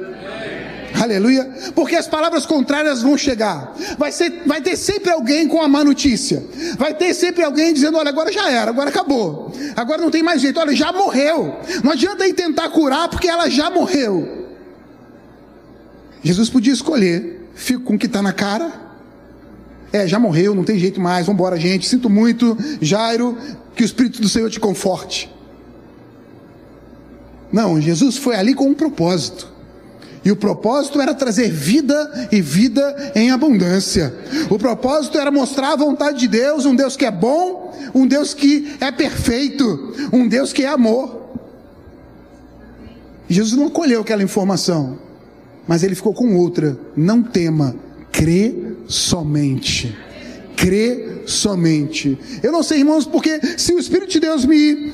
Aleluia. 1.04 1.50
Porque 1.76 1.96
as 1.96 2.08
palavras 2.08 2.46
contrárias 2.46 3.02
vão 3.02 3.18
chegar. 3.18 3.76
Vai, 3.98 4.12
ser, 4.12 4.44
vai 4.46 4.62
ter 4.62 4.76
sempre 4.76 5.12
alguém 5.12 5.48
com 5.48 5.62
a 5.62 5.68
má 5.68 5.84
notícia. 5.84 6.44
Vai 6.78 6.94
ter 6.94 7.14
sempre 7.14 7.44
alguém 7.44 7.74
dizendo: 7.74 7.98
olha, 7.98 8.10
agora 8.10 8.32
já 8.32 8.50
era, 8.50 8.72
agora 8.72 8.90
acabou. 8.90 9.52
Agora 9.76 10.02
não 10.02 10.12
tem 10.12 10.24
mais 10.24 10.42
jeito. 10.42 10.60
Olha, 10.60 10.76
já 10.76 10.92
morreu. 10.92 11.60
Não 11.84 11.92
adianta 11.92 12.28
ir 12.28 12.34
tentar 12.34 12.70
curar 12.70 13.08
porque 13.10 13.28
ela 13.28 13.50
já 13.50 13.70
morreu. 13.70 14.48
Jesus 16.24 16.50
podia 16.50 16.74
escolher: 16.74 17.50
fico 17.54 17.84
com 17.84 17.96
o 17.96 18.00
que 18.00 18.06
está 18.06 18.22
na 18.22 18.34
cara 18.34 18.84
é, 19.94 20.08
já 20.08 20.18
morreu, 20.18 20.56
não 20.56 20.64
tem 20.64 20.80
jeito 20.80 21.00
mais, 21.00 21.28
vamos 21.28 21.40
embora, 21.40 21.56
gente. 21.60 21.88
Sinto 21.88 22.10
muito, 22.10 22.58
Jairo, 22.82 23.38
que 23.76 23.84
o 23.84 23.86
Espírito 23.86 24.20
do 24.20 24.28
Senhor 24.28 24.50
te 24.50 24.60
conforte. 24.60 25.32
Não, 27.52 27.80
Jesus 27.80 28.18
foi 28.18 28.36
ali 28.36 28.56
com 28.56 28.66
um 28.66 28.74
propósito. 28.74 29.53
E 30.26 30.32
o 30.32 30.36
propósito 30.36 31.02
era 31.02 31.14
trazer 31.14 31.50
vida 31.50 32.30
e 32.32 32.42
vida 32.42 33.12
em 33.14 33.32
abundância. 33.32 34.14
O 34.50 34.58
propósito 34.58 35.18
era 35.18 35.30
mostrar 35.30 35.74
a 35.74 35.76
vontade 35.76 36.20
de 36.20 36.28
Deus, 36.28 36.66
um 36.66 36.76
Deus 36.76 36.96
que 36.96 37.06
é 37.06 37.12
bom, 37.12 37.74
um 37.94 38.08
Deus 38.08 38.34
que 38.34 38.76
é 38.80 38.92
perfeito, 38.92 39.94
um 40.14 40.28
Deus 40.28 40.54
que 40.54 40.64
é 40.64 40.68
amor. 40.68 41.24
Jesus 43.28 43.60
não 43.60 43.70
colheu 43.70 44.02
aquela 44.02 44.24
informação, 44.24 44.98
mas 45.68 45.84
ele 45.84 45.96
ficou 45.96 46.14
com 46.14 46.38
outra: 46.38 46.78
não 46.96 47.22
tema, 47.22 47.76
crê 48.12 48.56
somente. 48.88 49.98
Crê 50.56 51.24
somente. 51.26 52.18
Eu 52.42 52.52
não 52.52 52.64
sei, 52.64 52.80
irmãos, 52.80 53.06
porque 53.06 53.40
se 53.58 53.74
o 53.74 53.80
Espírito 53.80 54.12
de 54.12 54.20
Deus 54.22 54.46
me 54.46 54.94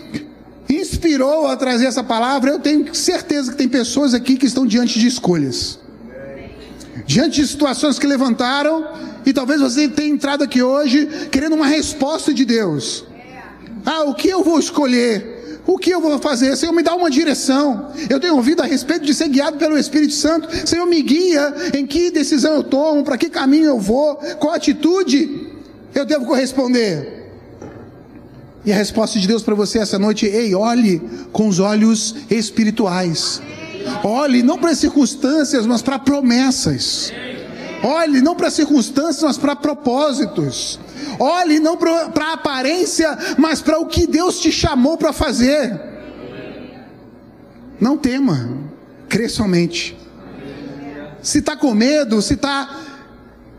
inspirou 0.70 1.48
a 1.48 1.56
trazer 1.56 1.86
essa 1.86 2.04
palavra, 2.04 2.52
eu 2.52 2.60
tenho 2.60 2.94
certeza 2.94 3.52
que 3.52 3.58
tem 3.58 3.68
pessoas 3.68 4.14
aqui 4.14 4.38
que 4.38 4.46
estão 4.46 4.66
diante 4.66 5.00
de 5.00 5.08
escolhas. 5.08 5.80
Diante 7.06 7.42
de 7.42 7.48
situações 7.48 7.98
que 7.98 8.06
levantaram, 8.06 8.88
e 9.26 9.34
talvez 9.34 9.62
você 9.62 9.88
tenha 9.88 10.10
entrado 10.10 10.44
aqui 10.44 10.62
hoje 10.62 11.08
querendo 11.32 11.56
uma 11.56 11.66
resposta 11.66 12.34
de 12.34 12.46
Deus. 12.46 13.04
Ah, 13.86 14.04
o 14.04 14.14
que 14.14 14.30
eu 14.30 14.44
vou 14.44 14.60
escolher? 14.60 15.40
O 15.66 15.78
que 15.78 15.92
eu 15.92 16.02
vou 16.02 16.18
fazer? 16.20 16.56
Senhor, 16.56 16.74
me 16.74 16.82
dá 16.82 16.96
uma 16.96 17.10
direção. 17.10 17.92
Eu 18.10 18.20
tenho 18.20 18.36
ouvido 18.36 18.62
a 18.62 18.66
respeito 18.66 19.06
de 19.06 19.14
ser 19.14 19.28
guiado 19.28 19.58
pelo 19.58 19.78
Espírito 19.78 20.14
Santo. 20.14 20.50
Senhor, 20.68 20.86
me 20.86 21.02
guia 21.02 21.54
em 21.76 21.86
que 21.86 22.12
decisão 22.12 22.56
eu 22.56 22.64
tomo, 22.64 23.04
para 23.04 23.18
que 23.18 23.30
caminho 23.30 23.66
eu 23.66 23.80
vou, 23.80 24.16
qual 24.40 24.54
atitude 24.54 25.48
eu 25.94 26.06
devo 26.06 26.26
corresponder. 26.26 27.19
E 28.66 28.72
a 28.72 28.76
resposta 28.76 29.20
de 29.20 29.28
Deus 29.28 29.42
para 29.42 29.56
você 29.56 29.80
essa 29.80 29.98
noite: 29.98 30.26
ei, 30.26 30.54
olhe 30.54 31.02
com 31.32 31.48
os 31.48 31.60
olhos 31.60 32.16
espirituais. 32.30 33.42
Olhe 34.04 34.44
não 34.44 34.58
para 34.58 34.72
as 34.72 34.78
circunstâncias, 34.78 35.66
mas 35.66 35.82
para 35.82 35.98
promessas. 35.98 37.12
Olhe 37.82 38.22
não 38.22 38.36
para 38.36 38.50
circunstâncias, 38.50 39.24
mas 39.24 39.38
para 39.38 39.56
propósitos. 39.56 40.80
Olhe 41.20 41.60
não 41.60 41.78
para 41.78 42.12
a 42.26 42.34
aparência, 42.34 43.18
mas 43.38 43.62
para 43.62 43.80
o 43.80 43.86
que 43.86 44.06
Deus 44.06 44.40
te 44.40 44.52
chamou 44.52 44.98
para 44.98 45.14
fazer. 45.14 45.80
Não 47.80 47.98
tema, 47.98 48.58
crê 49.08 49.30
somente. 49.30 49.98
Se 51.22 51.40
está 51.40 51.56
com 51.56 51.74
medo, 51.74 52.22
se 52.22 52.34
está 52.34 52.78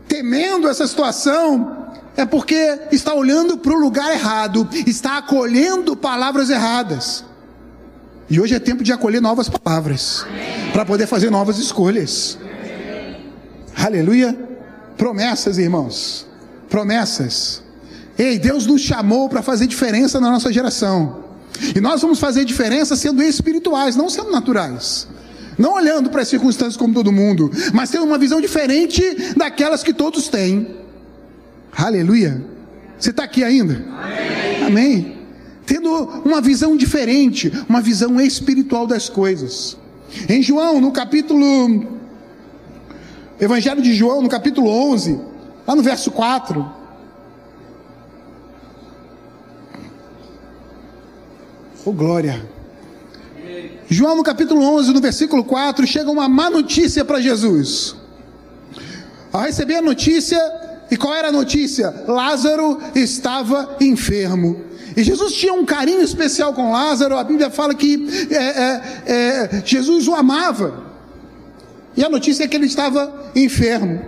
temendo 0.07 0.67
essa 0.67 0.87
situação, 0.87 1.80
é 2.15 2.25
porque 2.25 2.79
está 2.91 3.13
olhando 3.13 3.57
para 3.57 3.73
o 3.73 3.79
lugar 3.79 4.11
errado, 4.11 4.67
está 4.85 5.17
acolhendo 5.17 5.95
palavras 5.95 6.49
erradas. 6.49 7.23
E 8.29 8.39
hoje 8.39 8.55
é 8.55 8.59
tempo 8.59 8.83
de 8.83 8.93
acolher 8.93 9.21
novas 9.21 9.49
palavras, 9.49 10.25
para 10.71 10.85
poder 10.85 11.07
fazer 11.07 11.29
novas 11.29 11.57
escolhas. 11.57 12.37
Aleluia. 13.75 14.37
Promessas, 14.97 15.57
irmãos. 15.57 16.27
Promessas. 16.69 17.61
Ei, 18.17 18.37
Deus 18.37 18.65
nos 18.65 18.81
chamou 18.81 19.27
para 19.27 19.41
fazer 19.41 19.67
diferença 19.67 20.19
na 20.19 20.29
nossa 20.29 20.51
geração. 20.53 21.23
E 21.75 21.81
nós 21.81 22.01
vamos 22.01 22.19
fazer 22.19 22.45
diferença 22.45 22.95
sendo 22.95 23.21
espirituais, 23.21 23.95
não 23.95 24.09
sendo 24.09 24.31
naturais. 24.31 25.07
Não 25.57 25.73
olhando 25.73 26.09
para 26.09 26.21
as 26.21 26.27
circunstâncias 26.27 26.77
como 26.77 26.93
todo 26.93 27.11
mundo, 27.11 27.51
mas 27.73 27.89
tendo 27.89 28.05
uma 28.05 28.17
visão 28.17 28.39
diferente 28.39 29.33
daquelas 29.35 29.83
que 29.83 29.93
todos 29.93 30.27
têm. 30.27 30.80
Aleluia. 31.75 32.43
Você 32.97 33.09
está 33.09 33.23
aqui 33.23 33.43
ainda? 33.43 33.83
Amém. 34.01 34.63
Amém. 34.65 35.17
Tendo 35.65 35.89
uma 36.25 36.41
visão 36.41 36.75
diferente, 36.75 37.51
uma 37.67 37.81
visão 37.81 38.19
espiritual 38.19 38.85
das 38.85 39.09
coisas. 39.09 39.77
Em 40.27 40.41
João, 40.41 40.81
no 40.81 40.91
capítulo 40.91 41.87
Evangelho 43.39 43.81
de 43.81 43.93
João, 43.93 44.21
no 44.21 44.29
capítulo 44.29 44.69
11, 44.69 45.19
lá 45.65 45.75
no 45.75 45.81
verso 45.81 46.11
4. 46.11 46.81
Oh, 51.83 51.91
glória. 51.91 52.45
João, 53.89 54.15
no 54.15 54.23
capítulo 54.23 54.63
11, 54.63 54.93
no 54.93 55.01
versículo 55.01 55.43
4, 55.43 55.87
chega 55.87 56.11
uma 56.11 56.29
má 56.29 56.49
notícia 56.49 57.03
para 57.03 57.19
Jesus. 57.19 57.95
Ao 59.33 59.41
receber 59.41 59.75
a 59.77 59.81
notícia, 59.81 60.39
e 60.91 60.97
qual 60.97 61.15
era 61.15 61.29
a 61.29 61.31
notícia? 61.31 62.03
Lázaro 62.05 62.77
estava 62.93 63.77
enfermo. 63.79 64.59
E 64.95 65.01
Jesus 65.03 65.31
tinha 65.33 65.53
um 65.53 65.63
carinho 65.63 66.01
especial 66.01 66.53
com 66.53 66.73
Lázaro. 66.73 67.17
A 67.17 67.23
Bíblia 67.23 67.49
fala 67.49 67.73
que 67.73 68.27
é, 68.29 68.35
é, 68.35 68.81
é, 69.05 69.63
Jesus 69.65 70.05
o 70.09 70.13
amava. 70.13 70.83
E 71.95 72.03
a 72.03 72.09
notícia 72.09 72.43
é 72.43 72.47
que 72.47 72.57
ele 72.57 72.65
estava 72.65 73.31
enfermo. 73.33 74.01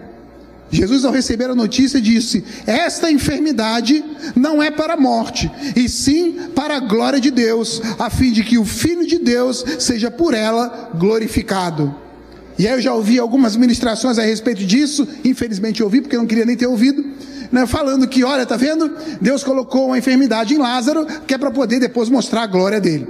Jesus, 0.69 1.05
ao 1.05 1.13
receber 1.13 1.49
a 1.49 1.55
notícia, 1.55 2.01
disse: 2.01 2.43
Esta 2.67 3.09
enfermidade 3.09 4.03
não 4.35 4.61
é 4.61 4.69
para 4.69 4.95
a 4.95 4.99
morte, 4.99 5.49
e 5.75 5.87
sim 5.87 6.49
para 6.53 6.77
a 6.77 6.79
glória 6.79 7.19
de 7.19 7.31
Deus, 7.31 7.81
a 7.97 8.09
fim 8.09 8.31
de 8.31 8.43
que 8.43 8.57
o 8.57 8.65
Filho 8.65 9.05
de 9.05 9.19
Deus 9.19 9.63
seja 9.79 10.11
por 10.11 10.33
ela 10.33 10.91
glorificado. 10.95 12.02
E 12.57 12.67
aí 12.67 12.73
eu 12.73 12.81
já 12.81 12.93
ouvi 12.93 13.17
algumas 13.17 13.55
ministrações 13.55 14.19
a 14.19 14.23
respeito 14.23 14.65
disso, 14.65 15.07
infelizmente 15.23 15.81
ouvi, 15.81 16.01
porque 16.01 16.15
eu 16.15 16.19
não 16.19 16.27
queria 16.27 16.45
nem 16.45 16.55
ter 16.55 16.67
ouvido, 16.67 17.03
né, 17.51 17.65
falando 17.65 18.07
que, 18.07 18.23
olha, 18.23 18.45
tá 18.45 18.55
vendo? 18.55 18.91
Deus 19.19 19.43
colocou 19.43 19.87
uma 19.87 19.97
enfermidade 19.97 20.53
em 20.53 20.57
Lázaro, 20.57 21.05
que 21.27 21.33
é 21.33 21.37
para 21.37 21.51
poder 21.51 21.79
depois 21.79 22.09
mostrar 22.09 22.43
a 22.43 22.47
glória 22.47 22.79
dele. 22.79 23.07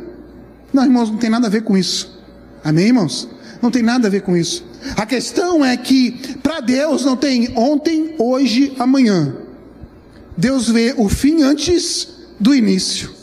Não, 0.74 0.84
irmãos, 0.84 1.10
não 1.10 1.18
tem 1.18 1.30
nada 1.30 1.48
a 1.48 1.50
ver 1.50 1.64
com 1.64 1.78
isso. 1.78 2.20
Amém, 2.64 2.88
irmãos? 2.88 3.30
Não 3.62 3.70
tem 3.70 3.84
nada 3.84 4.08
a 4.08 4.12
ver 4.12 4.22
com 4.22 4.36
isso. 4.36 4.66
A 4.98 5.06
questão 5.06 5.64
é 5.64 5.78
que 5.78 6.38
para 6.42 6.60
Deus 6.60 7.06
não 7.06 7.16
tem 7.16 7.54
ontem, 7.56 8.16
hoje, 8.18 8.74
amanhã. 8.80 9.36
Deus 10.36 10.70
vê 10.70 10.94
o 10.98 11.08
fim 11.08 11.44
antes 11.44 12.08
do 12.40 12.54
início. 12.54 13.23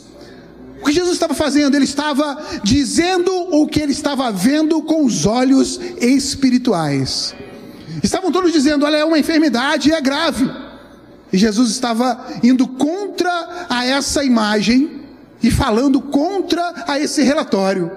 O 0.81 0.85
que 0.85 0.91
Jesus 0.91 1.13
estava 1.13 1.35
fazendo? 1.35 1.75
Ele 1.75 1.85
estava 1.85 2.41
dizendo 2.63 3.31
o 3.31 3.67
que 3.67 3.79
ele 3.79 3.91
estava 3.91 4.31
vendo 4.31 4.81
com 4.81 5.05
os 5.05 5.27
olhos 5.27 5.79
espirituais. 5.99 7.35
Estavam 8.01 8.31
todos 8.31 8.51
dizendo: 8.51 8.83
olha, 8.83 8.97
é 8.97 9.05
uma 9.05 9.19
enfermidade, 9.19 9.91
é 9.91 10.01
grave. 10.01 10.49
E 11.31 11.37
Jesus 11.37 11.69
estava 11.69 12.25
indo 12.41 12.67
contra 12.67 13.67
a 13.69 13.85
essa 13.85 14.23
imagem 14.23 15.01
e 15.41 15.51
falando 15.51 16.01
contra 16.01 16.85
a 16.87 16.99
esse 16.99 17.21
relatório. 17.21 17.91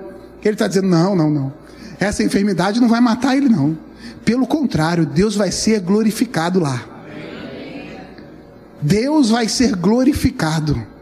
Ele 0.45 0.55
está 0.55 0.69
dizendo: 0.69 0.89
não, 0.89 1.17
não, 1.17 1.31
não. 1.31 1.53
Essa 1.99 2.23
enfermidade 2.23 2.81
não 2.81 2.89
vai 2.89 3.01
matar 3.01 3.35
ele, 3.35 3.49
não. 3.49 3.79
Pelo 4.27 4.47
contrário, 4.47 5.07
Deus 5.07 5.35
vai 5.35 5.51
ser 5.51 5.81
glorificado 5.81 6.61
lá. 6.61 6.85
Deus 8.83 9.31
vai 9.31 9.49
ser 9.49 9.75
glorificado. 9.75 10.94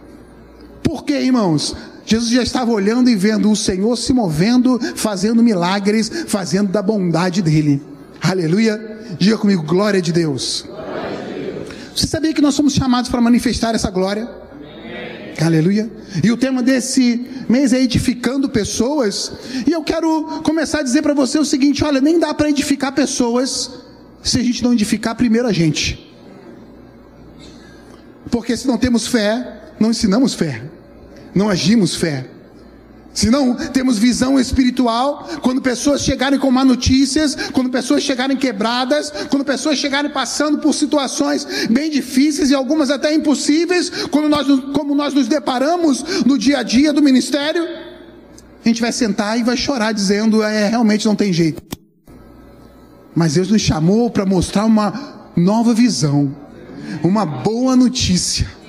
Quê, 1.12 1.20
irmãos? 1.20 1.76
Jesus 2.06 2.30
já 2.30 2.42
estava 2.42 2.70
olhando 2.70 3.10
e 3.10 3.14
vendo 3.14 3.50
o 3.50 3.54
Senhor 3.54 3.94
se 3.98 4.14
movendo, 4.14 4.80
fazendo 4.96 5.42
milagres, 5.42 6.10
fazendo 6.26 6.72
da 6.72 6.80
bondade 6.80 7.42
dele. 7.42 7.82
Aleluia. 8.18 8.80
Diga 9.18 9.36
comigo, 9.36 9.62
glória 9.62 10.00
de 10.00 10.10
Deus. 10.10 10.64
Você 11.94 12.06
sabia 12.06 12.32
que 12.32 12.40
nós 12.40 12.54
somos 12.54 12.72
chamados 12.72 13.10
para 13.10 13.20
manifestar 13.20 13.74
essa 13.74 13.90
glória? 13.90 14.26
Aleluia. 15.38 15.92
E 16.24 16.32
o 16.32 16.36
tema 16.38 16.62
desse 16.62 17.26
mês 17.46 17.74
é 17.74 17.82
edificando 17.82 18.48
pessoas. 18.48 19.32
E 19.66 19.70
eu 19.70 19.82
quero 19.82 20.40
começar 20.42 20.78
a 20.78 20.82
dizer 20.82 21.02
para 21.02 21.12
você 21.12 21.38
o 21.38 21.44
seguinte: 21.44 21.84
olha, 21.84 22.00
nem 22.00 22.18
dá 22.18 22.32
para 22.32 22.48
edificar 22.48 22.90
pessoas 22.92 23.70
se 24.22 24.40
a 24.40 24.42
gente 24.42 24.64
não 24.64 24.72
edificar 24.72 25.14
primeiro 25.14 25.46
a 25.46 25.52
gente. 25.52 26.10
Porque 28.30 28.56
se 28.56 28.66
não 28.66 28.78
temos 28.78 29.06
fé, 29.06 29.60
não 29.78 29.90
ensinamos 29.90 30.32
fé, 30.32 30.71
não 31.34 31.48
agimos 31.48 31.94
fé. 31.94 32.26
Se 33.14 33.28
não 33.28 33.54
temos 33.54 33.98
visão 33.98 34.40
espiritual, 34.40 35.28
quando 35.42 35.60
pessoas 35.60 36.00
chegarem 36.00 36.38
com 36.38 36.50
má 36.50 36.64
notícias, 36.64 37.36
quando 37.52 37.68
pessoas 37.68 38.02
chegarem 38.02 38.36
quebradas, 38.36 39.12
quando 39.28 39.44
pessoas 39.44 39.78
chegarem 39.78 40.10
passando 40.10 40.58
por 40.58 40.72
situações 40.72 41.46
bem 41.70 41.90
difíceis 41.90 42.50
e 42.50 42.54
algumas 42.54 42.90
até 42.90 43.12
impossíveis, 43.14 43.90
quando 44.10 44.30
nós, 44.30 44.46
como 44.72 44.94
nós 44.94 45.12
nos 45.12 45.28
deparamos 45.28 46.24
no 46.24 46.38
dia 46.38 46.60
a 46.60 46.62
dia 46.62 46.92
do 46.92 47.02
ministério, 47.02 47.62
a 48.64 48.68
gente 48.68 48.80
vai 48.80 48.92
sentar 48.92 49.38
e 49.38 49.42
vai 49.42 49.58
chorar 49.58 49.92
dizendo: 49.92 50.42
é, 50.42 50.68
realmente 50.68 51.04
não 51.04 51.14
tem 51.14 51.32
jeito. 51.32 51.62
Mas 53.14 53.34
Deus 53.34 53.50
nos 53.50 53.60
chamou 53.60 54.08
para 54.08 54.24
mostrar 54.24 54.64
uma 54.64 55.30
nova 55.36 55.74
visão, 55.74 56.34
uma 57.02 57.26
boa 57.26 57.76
notícia. 57.76 58.61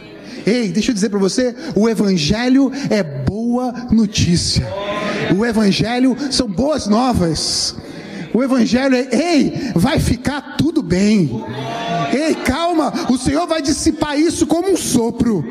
Ei, 0.45 0.69
deixa 0.69 0.91
eu 0.91 0.95
dizer 0.95 1.09
para 1.09 1.19
você: 1.19 1.55
o 1.75 1.87
Evangelho 1.87 2.71
é 2.89 3.01
boa 3.01 3.73
notícia. 3.91 4.67
O 5.37 5.45
Evangelho 5.45 6.15
são 6.31 6.47
boas 6.47 6.87
novas. 6.87 7.75
O 8.33 8.43
Evangelho 8.43 8.95
é: 8.95 9.07
ei, 9.11 9.71
vai 9.75 9.99
ficar 9.99 10.57
tudo 10.57 10.81
bem. 10.81 11.43
Ei, 12.11 12.35
calma, 12.35 12.93
o 13.09 13.17
Senhor 13.17 13.47
vai 13.47 13.61
dissipar 13.61 14.19
isso 14.19 14.45
como 14.45 14.71
um 14.71 14.77
sopro. 14.77 15.45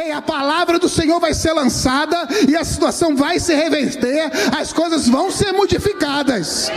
Ei, 0.00 0.12
a 0.12 0.20
palavra 0.20 0.78
do 0.78 0.88
Senhor 0.88 1.18
vai 1.20 1.32
ser 1.34 1.52
lançada 1.52 2.28
e 2.48 2.56
a 2.56 2.64
situação 2.64 3.16
vai 3.16 3.38
se 3.38 3.54
reverter, 3.54 4.30
as 4.58 4.72
coisas 4.72 5.08
vão 5.08 5.30
ser 5.30 5.52
modificadas 5.52 6.70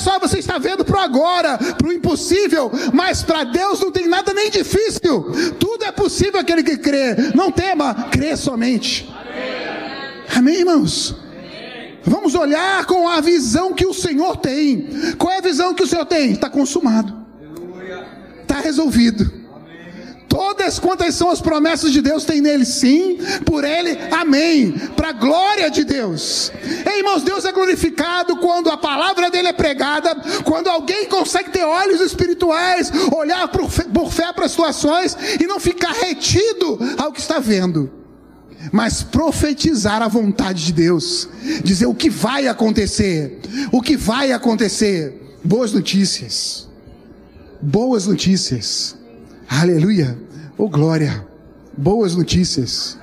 só, 0.00 0.18
você 0.18 0.38
está 0.38 0.58
vendo 0.58 0.84
para 0.84 1.02
agora, 1.02 1.58
para 1.58 1.88
o 1.88 1.92
impossível, 1.92 2.70
mas 2.92 3.22
para 3.22 3.44
Deus 3.44 3.80
não 3.80 3.90
tem 3.90 4.08
nada 4.08 4.32
nem 4.32 4.50
difícil. 4.50 5.54
Tudo 5.58 5.84
é 5.84 5.92
possível 5.92 6.40
aquele 6.40 6.62
que 6.62 6.76
crê. 6.76 7.14
Não 7.34 7.50
tema, 7.50 8.08
crê 8.10 8.36
somente. 8.36 9.08
Amém, 10.34 10.56
irmãos? 10.56 11.14
Vamos 12.02 12.34
olhar 12.34 12.86
com 12.86 13.08
a 13.08 13.20
visão 13.20 13.74
que 13.74 13.86
o 13.86 13.92
Senhor 13.92 14.36
tem. 14.36 14.88
Qual 15.18 15.32
é 15.32 15.38
a 15.38 15.42
visão 15.42 15.74
que 15.74 15.82
o 15.82 15.86
Senhor 15.86 16.06
tem? 16.06 16.32
Está 16.32 16.48
consumado. 16.48 17.14
Está 18.42 18.60
resolvido. 18.60 19.39
Todas 20.30 20.78
quantas 20.78 21.16
são 21.16 21.28
as 21.28 21.40
promessas 21.40 21.90
de 21.90 22.00
Deus 22.00 22.24
tem 22.24 22.40
nele 22.40 22.64
sim, 22.64 23.18
por 23.44 23.64
ele, 23.64 23.98
amém. 24.12 24.70
Para 24.94 25.08
a 25.08 25.12
glória 25.12 25.68
de 25.68 25.82
Deus. 25.82 26.52
Ei, 26.86 26.98
irmãos, 26.98 27.24
Deus 27.24 27.44
é 27.44 27.50
glorificado 27.50 28.36
quando 28.36 28.70
a 28.70 28.76
palavra 28.76 29.28
dele 29.28 29.48
é 29.48 29.52
pregada, 29.52 30.14
quando 30.44 30.68
alguém 30.68 31.06
consegue 31.06 31.50
ter 31.50 31.64
olhos 31.64 32.00
espirituais, 32.00 32.92
olhar 33.12 33.48
por 33.48 33.68
fé, 33.68 33.82
por 33.92 34.12
fé 34.12 34.32
para 34.32 34.44
as 34.44 34.52
situações 34.52 35.16
e 35.40 35.48
não 35.48 35.58
ficar 35.58 35.92
retido 35.94 36.78
ao 36.96 37.10
que 37.10 37.18
está 37.18 37.40
vendo. 37.40 37.90
Mas 38.70 39.02
profetizar 39.02 40.00
a 40.00 40.06
vontade 40.06 40.64
de 40.64 40.72
Deus, 40.72 41.28
dizer 41.64 41.86
o 41.86 41.94
que 41.94 42.08
vai 42.08 42.46
acontecer, 42.46 43.40
o 43.72 43.82
que 43.82 43.96
vai 43.96 44.30
acontecer. 44.30 45.36
Boas 45.42 45.72
notícias. 45.72 46.68
Boas 47.60 48.06
notícias. 48.06 48.99
Aleluia. 49.50 50.16
Oh 50.56 50.68
glória. 50.68 51.26
Boas 51.76 52.14
notícias. 52.14 52.96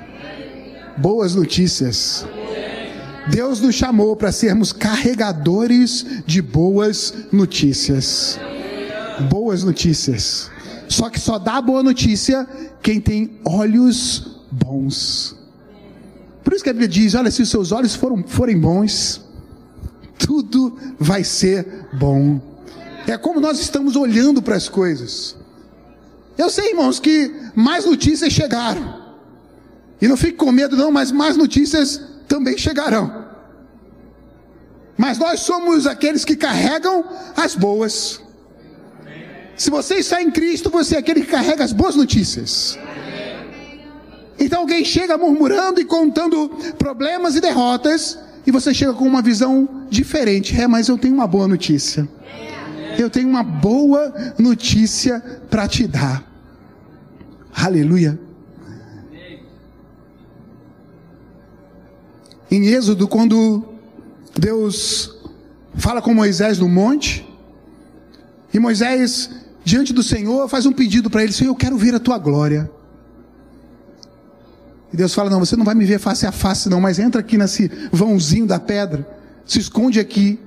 Boas 0.98 1.36
notícias. 1.36 2.26
Deus 3.30 3.60
nos 3.60 3.76
chamou 3.76 4.16
para 4.16 4.32
sermos 4.32 4.72
carregadores 4.72 6.06
de 6.26 6.42
boas 6.42 7.14
notícias. 7.34 8.40
Boas 9.30 9.66
notícias. 9.66 10.50
Só 10.88 11.10
que 11.10 11.20
só 11.20 11.38
dá 11.38 11.60
boa 11.60 11.84
notícia 11.84 12.48
quem 12.82 13.02
tem 13.02 13.42
olhos 13.44 14.40
bons. 14.50 15.36
Por 16.46 16.54
isso 16.54 16.64
que 16.64 16.70
a 16.70 16.74
Bíblia 16.74 16.88
diz: 16.88 17.14
olha, 17.14 17.30
se 17.30 17.42
os 17.42 17.50
seus 17.50 17.74
olhos 17.74 17.94
foram, 17.94 18.24
forem 18.26 18.58
bons, 18.58 19.22
tudo 20.18 20.78
vai 20.98 21.26
ser 21.26 21.88
bom. 21.92 22.40
É 23.06 23.18
como 23.18 23.42
nós 23.42 23.60
estamos 23.60 23.98
olhando 23.98 24.42
para 24.42 24.56
as 24.56 24.70
coisas. 24.70 25.36
Eu 26.38 26.50
sei, 26.50 26.70
irmãos, 26.70 27.00
que 27.00 27.34
mais 27.56 27.86
notícias 27.86 28.32
chegaram. 28.32 29.02
E 30.00 30.08
não 30.08 30.16
fique 30.16 30.34
com 30.34 30.52
medo, 30.52 30.78
não, 30.78 30.92
mas 30.92 31.12
mais 31.12 31.36
notícias 31.36 32.00
também 32.28 32.58
chegarão. 32.58 33.26
Mas 34.96 35.18
nós 35.18 35.40
somos 35.42 35.88
aqueles 35.88 36.24
que 36.24 36.36
carregam 36.36 37.04
as 37.36 37.56
boas. 37.56 38.22
Se 39.56 39.72
você 39.72 39.96
está 39.96 40.22
em 40.22 40.30
Cristo, 40.30 40.70
você 40.70 40.96
é 40.96 41.00
aquele 41.00 41.22
que 41.22 41.32
carrega 41.32 41.64
as 41.64 41.72
boas 41.72 41.96
notícias. 41.96 42.78
Então 44.40 44.62
alguém 44.62 44.86
chega 44.86 45.18
murmurando 45.18 45.82
e 45.82 45.86
contando 45.86 46.50
problemas 46.78 47.36
e 47.36 47.42
derrotas, 47.42 48.20
e 48.46 48.52
você 48.52 48.74
chega 48.74 48.94
com 48.94 49.06
uma 49.06 49.22
visão 49.22 49.68
diferente. 49.90 50.60
É, 50.60 50.68
mas 50.68 50.88
eu 50.88 50.98
tenho 50.98 51.16
uma 51.16 51.26
boa 51.26 51.48
notícia. 51.48 52.08
Eu 52.98 53.10
tenho 53.10 53.28
uma 53.28 53.44
boa 53.44 54.14
notícia 54.38 55.20
para 55.50 55.68
te 55.68 55.88
dar. 55.88 56.27
Aleluia. 57.58 58.20
Em 62.52 62.68
Êxodo, 62.68 63.08
quando 63.08 63.66
Deus 64.38 65.18
fala 65.76 66.00
com 66.00 66.14
Moisés 66.14 66.60
no 66.60 66.70
monte, 66.70 67.28
e 68.54 68.60
Moisés, 68.60 69.32
diante 69.66 69.92
do 69.92 70.04
Senhor, 70.04 70.48
faz 70.48 70.68
um 70.68 70.72
pedido 70.72 71.10
para 71.10 71.24
ele: 71.24 71.34
Senhor, 71.34 71.50
eu 71.50 71.56
quero 71.56 71.76
ver 71.78 71.96
a 71.96 72.00
tua 72.00 72.20
glória. 72.20 72.70
E 74.94 74.96
Deus 74.96 75.16
fala: 75.16 75.32
Não, 75.32 75.40
você 75.40 75.56
não 75.56 75.66
vai 75.66 75.74
me 75.74 75.84
ver 75.84 76.00
face 76.00 76.28
a 76.28 76.32
face, 76.32 76.70
não, 76.70 76.80
mas 76.80 77.00
entra 77.00 77.22
aqui 77.22 77.40
nesse 77.40 77.72
vãozinho 77.92 78.46
da 78.46 78.60
pedra, 78.60 79.06
se 79.48 79.58
esconde 79.60 80.00
aqui, 80.00 80.40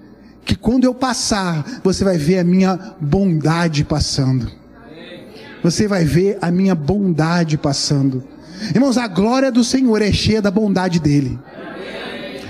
que 0.44 0.54
quando 0.54 0.84
eu 0.84 0.94
passar, 0.94 1.80
você 1.82 2.04
vai 2.04 2.16
ver 2.16 2.38
a 2.38 2.44
minha 2.44 2.94
bondade 3.00 3.84
passando 3.84 4.59
você 5.62 5.86
vai 5.86 6.04
ver 6.04 6.38
a 6.40 6.50
minha 6.50 6.74
bondade 6.74 7.56
passando. 7.56 8.22
Irmãos, 8.74 8.98
a 8.98 9.06
glória 9.06 9.50
do 9.50 9.64
Senhor 9.64 10.02
é 10.02 10.12
cheia 10.12 10.42
da 10.42 10.50
bondade 10.50 11.00
dele. 11.00 11.38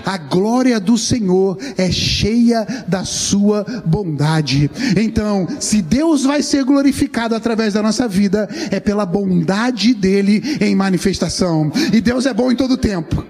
A 0.05 0.17
glória 0.17 0.81
do 0.81 0.97
Senhor 0.97 1.59
é 1.77 1.91
cheia 1.91 2.67
da 2.89 3.05
sua 3.05 3.65
bondade. 3.85 4.71
Então, 4.97 5.47
se 5.61 5.83
Deus 5.83 6.25
vai 6.25 6.43
ser 6.43 6.65
glorificado 6.65 7.35
através 7.35 7.75
da 7.75 7.83
nossa 7.83 8.09
vida, 8.09 8.49
é 8.71 8.81
pela 8.81 9.07
bondade 9.07 9.95
dele 9.95 10.43
em 10.61 10.75
manifestação. 10.75 11.71
E 11.93 12.01
Deus 12.01 12.27
é 12.27 12.35
bom 12.35 12.51
em 12.51 12.57
todo 12.57 12.77
tempo. 12.77 13.25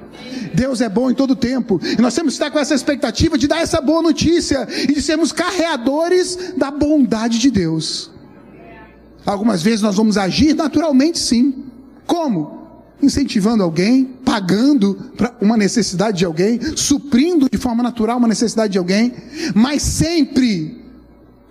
Deus 0.55 0.81
é 0.81 0.89
bom 0.89 1.11
em 1.11 1.15
todo 1.15 1.37
tempo. 1.37 1.81
E 1.83 2.01
nós 2.01 2.15
temos 2.15 2.35
que 2.35 2.43
estar 2.43 2.51
com 2.51 2.59
essa 2.59 2.75
expectativa 2.75 3.37
de 3.37 3.47
dar 3.47 3.61
essa 3.61 3.81
boa 3.81 4.03
notícia 4.03 4.67
e 4.89 4.95
de 4.95 5.03
sermos 5.03 5.33
carreadores 5.33 6.55
da 6.57 6.71
bondade 6.71 7.39
de 7.39 7.51
Deus. 7.51 8.11
Algumas 9.25 9.63
vezes 9.63 9.83
nós 9.83 9.97
vamos 9.97 10.17
agir 10.17 10.55
naturalmente, 10.55 11.19
sim. 11.19 11.65
Como? 12.07 12.61
Incentivando 13.03 13.63
alguém, 13.63 14.05
pagando 14.25 14.95
para 15.17 15.35
uma 15.41 15.57
necessidade 15.57 16.19
de 16.19 16.25
alguém, 16.25 16.61
suprindo 16.77 17.49
de 17.51 17.59
forma 17.59 17.83
natural 17.83 18.19
uma 18.19 18.29
necessidade 18.29 18.73
de 18.73 18.79
alguém, 18.79 19.15
mas 19.55 19.83
sempre 19.83 20.81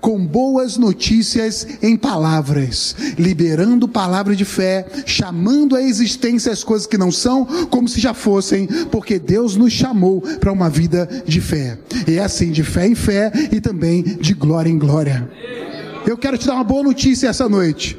com 0.02 0.26
boas 0.26 0.78
notícias 0.78 1.68
em 1.82 1.96
palavras, 1.98 2.96
liberando 3.18 3.88
palavras 3.88 4.38
de 4.38 4.46
fé, 4.46 4.88
chamando 5.06 5.76
à 5.76 5.82
existência 5.82 6.52
as 6.52 6.64
coisas 6.64 6.88
que 6.88 6.98
não 6.98 7.12
são 7.12 7.46
como 7.70 7.88
se 7.88 8.00
já 8.00 8.14
fossem, 8.14 8.68
porque 8.92 9.20
Deus 9.20 9.56
nos 9.56 9.74
chamou 9.74 10.22
para 10.22 10.52
uma 10.52 10.70
vida 10.70 11.08
de 11.26 11.42
fé. 11.42 11.78
E 12.08 12.14
é 12.14 12.24
assim, 12.24 12.52
de 12.52 12.64
fé 12.64 12.88
em 12.88 12.96
fé 12.96 13.32
e 13.52 13.60
também 13.60 14.04
de 14.04 14.34
glória 14.34 14.70
em 14.70 14.78
glória. 14.78 15.30
Eu 16.10 16.18
quero 16.18 16.40
te 16.40 16.48
dar 16.48 16.56
uma 16.56 16.64
boa 16.64 16.82
notícia 16.82 17.28
essa 17.28 17.48
noite. 17.48 17.96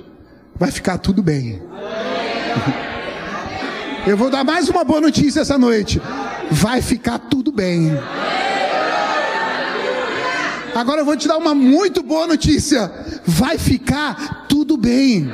Vai 0.57 0.73
ficar 0.73 0.99
tudo 0.99 1.23
bem. 1.23 1.63
Eu 4.05 4.17
vou 4.17 4.29
dar 4.29 4.43
mais 4.43 4.69
uma 4.69 4.83
boa 4.83 5.01
notícia 5.01 5.43
essa 5.43 5.57
noite. 5.57 6.03
Vai 6.51 6.83
ficar 6.83 7.21
tudo 7.21 7.53
bem. 7.53 7.93
Agora 10.75 11.03
eu 11.03 11.05
vou 11.05 11.17
te 11.17 11.29
dar 11.29 11.37
uma 11.37 11.55
muito 11.55 12.03
boa 12.03 12.27
notícia. 12.27 12.91
Vai 13.25 13.57
ficar 13.59 14.47
tudo 14.49 14.77
bem. 14.77 15.31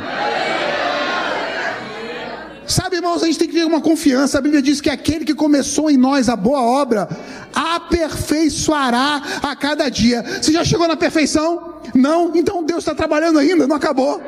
Sabe, 2.66 2.96
irmãos, 2.96 3.22
a 3.22 3.26
gente 3.26 3.38
tem 3.38 3.48
que 3.48 3.54
ter 3.54 3.64
uma 3.64 3.80
confiança. 3.80 4.38
A 4.38 4.40
Bíblia 4.40 4.60
diz 4.60 4.80
que 4.80 4.90
aquele 4.90 5.24
que 5.24 5.34
começou 5.34 5.88
em 5.90 5.96
nós 5.96 6.28
a 6.28 6.34
boa 6.34 6.60
obra, 6.60 7.08
aperfeiçoará 7.54 9.22
a 9.42 9.54
cada 9.54 9.88
dia. 9.88 10.22
Você 10.22 10.52
já 10.52 10.64
chegou 10.64 10.88
na 10.88 10.96
perfeição? 10.96 11.80
Não? 11.94 12.32
Então 12.34 12.64
Deus 12.64 12.80
está 12.80 12.94
trabalhando 12.94 13.38
ainda, 13.38 13.66
não 13.66 13.76
acabou. 13.76 14.20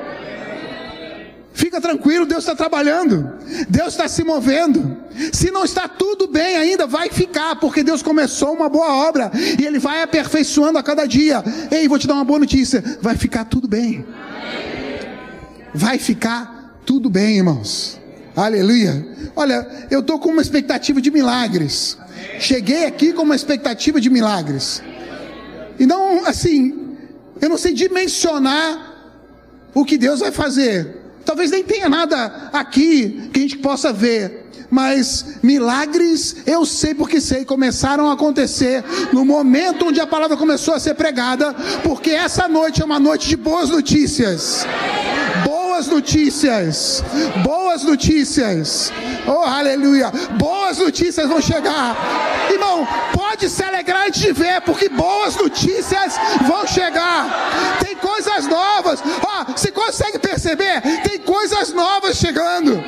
Fica 1.52 1.80
tranquilo, 1.80 2.24
Deus 2.24 2.44
está 2.44 2.54
trabalhando, 2.54 3.32
Deus 3.68 3.88
está 3.88 4.06
se 4.06 4.22
movendo. 4.22 4.96
Se 5.32 5.50
não 5.50 5.64
está 5.64 5.88
tudo 5.88 6.28
bem 6.28 6.56
ainda, 6.56 6.86
vai 6.86 7.10
ficar, 7.10 7.56
porque 7.56 7.82
Deus 7.82 8.00
começou 8.00 8.52
uma 8.54 8.68
boa 8.68 9.08
obra 9.08 9.32
e 9.58 9.66
Ele 9.66 9.80
vai 9.80 10.02
aperfeiçoando 10.02 10.78
a 10.78 10.82
cada 10.84 11.04
dia. 11.04 11.42
Ei, 11.72 11.88
vou 11.88 11.98
te 11.98 12.06
dar 12.06 12.14
uma 12.14 12.24
boa 12.24 12.38
notícia: 12.38 12.82
vai 13.02 13.16
ficar 13.16 13.44
tudo 13.44 13.66
bem. 13.66 14.06
Vai 15.74 15.98
ficar 15.98 16.80
tudo 16.86 17.10
bem, 17.10 17.38
irmãos. 17.38 17.98
Aleluia. 18.38 19.04
Olha, 19.34 19.66
eu 19.90 19.98
estou 19.98 20.16
com 20.16 20.28
uma 20.28 20.40
expectativa 20.40 21.00
de 21.00 21.10
milagres. 21.10 21.98
Cheguei 22.38 22.84
aqui 22.84 23.12
com 23.12 23.22
uma 23.22 23.34
expectativa 23.34 24.00
de 24.00 24.08
milagres. 24.08 24.80
E 25.76 25.84
não, 25.84 26.24
assim, 26.24 26.96
eu 27.40 27.48
não 27.48 27.58
sei 27.58 27.72
dimensionar 27.72 28.94
o 29.74 29.84
que 29.84 29.98
Deus 29.98 30.20
vai 30.20 30.30
fazer. 30.30 30.98
Talvez 31.24 31.50
nem 31.50 31.64
tenha 31.64 31.88
nada 31.88 32.48
aqui 32.52 33.28
que 33.32 33.40
a 33.40 33.42
gente 33.42 33.58
possa 33.58 33.92
ver. 33.92 34.46
Mas 34.70 35.38
milagres, 35.42 36.36
eu 36.46 36.64
sei 36.64 36.94
porque 36.94 37.20
sei, 37.20 37.44
começaram 37.44 38.08
a 38.08 38.12
acontecer 38.12 38.84
no 39.12 39.24
momento 39.24 39.86
onde 39.86 40.00
a 40.00 40.06
palavra 40.06 40.36
começou 40.36 40.74
a 40.74 40.80
ser 40.80 40.94
pregada, 40.94 41.54
porque 41.82 42.10
essa 42.10 42.46
noite 42.46 42.82
é 42.82 42.84
uma 42.84 43.00
noite 43.00 43.28
de 43.28 43.36
boas 43.36 43.68
notícias. 43.68 44.64
Boas 45.78 45.86
notícias, 45.86 47.04
boas 47.44 47.84
notícias, 47.84 48.92
oh 49.28 49.44
aleluia, 49.44 50.10
boas 50.36 50.78
notícias 50.78 51.28
vão 51.28 51.40
chegar, 51.40 51.96
irmão. 52.50 52.84
Pode 53.12 53.48
se 53.48 53.62
alegrar 53.62 54.10
de 54.10 54.32
ver, 54.32 54.60
porque 54.62 54.88
boas 54.88 55.36
notícias 55.36 56.16
vão 56.48 56.66
chegar. 56.66 57.78
Tem 57.78 57.94
coisas 57.94 58.48
novas, 58.48 59.00
ó, 59.24 59.42
oh, 59.46 59.52
você 59.52 59.70
consegue 59.70 60.18
perceber? 60.18 60.80
Tem 61.04 61.20
coisas 61.20 61.72
novas 61.72 62.16
chegando. 62.16 62.82